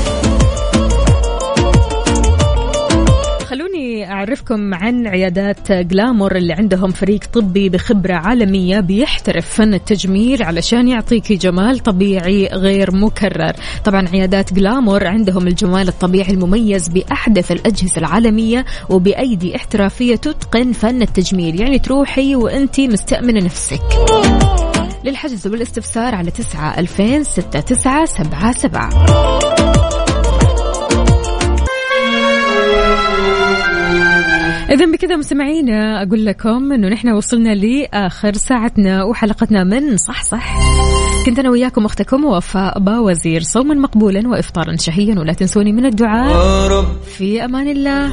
أعرفكم 4.07 4.75
عن 4.75 5.07
عيادات 5.07 5.73
جلامور 5.73 6.37
اللي 6.37 6.53
عندهم 6.53 6.91
فريق 6.91 7.21
طبي 7.33 7.69
بخبرة 7.69 8.15
عالمية 8.15 8.81
بيحترف 8.81 9.49
فن 9.49 9.75
التجميل 9.75 10.43
علشان 10.43 10.89
يعطيكي 10.89 11.35
جمال 11.35 11.79
طبيعي 11.79 12.47
غير 12.47 12.95
مكرر. 12.95 13.53
طبعا 13.85 14.09
عيادات 14.09 14.53
جلامور 14.53 15.07
عندهم 15.07 15.47
الجمال 15.47 15.89
الطبيعي 15.89 16.31
المميز 16.31 16.89
بأحدث 16.89 17.53
الأجهزة 17.53 17.99
العالمية 17.99 18.65
وبأيدي 18.89 19.57
احترافية 19.57 20.17
تتقن 20.17 20.73
فن 20.73 21.03
التجميل. 21.03 21.61
يعني 21.61 21.79
تروحي 21.79 22.35
وانتي 22.35 22.89
مستأمنة 22.89 23.45
نفسك. 23.45 23.83
للحجز 25.05 25.47
والاستفسار 25.47 26.15
على 26.15 26.31
تسعة 26.31 26.79
ألفين 26.79 27.25
ستة 27.25 27.61
تسعة 27.61 28.05
سبعة 28.05 28.53
سبعة. 28.53 28.91
إذا 34.71 34.87
بكذا 34.87 35.17
مستمعينا 35.17 36.03
أقول 36.03 36.27
لكم 36.27 36.73
إنه 36.73 36.89
نحن 36.89 37.09
وصلنا 37.09 37.55
لآخر 37.55 38.33
ساعتنا 38.33 39.05
وحلقتنا 39.05 39.65
من 39.65 39.97
صح 39.97 40.25
صح. 40.25 40.55
كنت 41.27 41.39
أنا 41.39 41.51
وياكم 41.51 41.85
أختكم 41.85 42.25
وفاء 42.25 42.79
باوزير 42.79 43.41
صوما 43.41 43.75
مقبولا 43.75 44.29
وإفطارا 44.29 44.77
شهيا 44.77 45.21
ولا 45.21 45.33
تنسوني 45.33 45.73
من 45.73 45.87
الدعاء. 45.87 46.33
في 47.17 47.45
أمان 47.45 47.69
الله. 47.69 48.11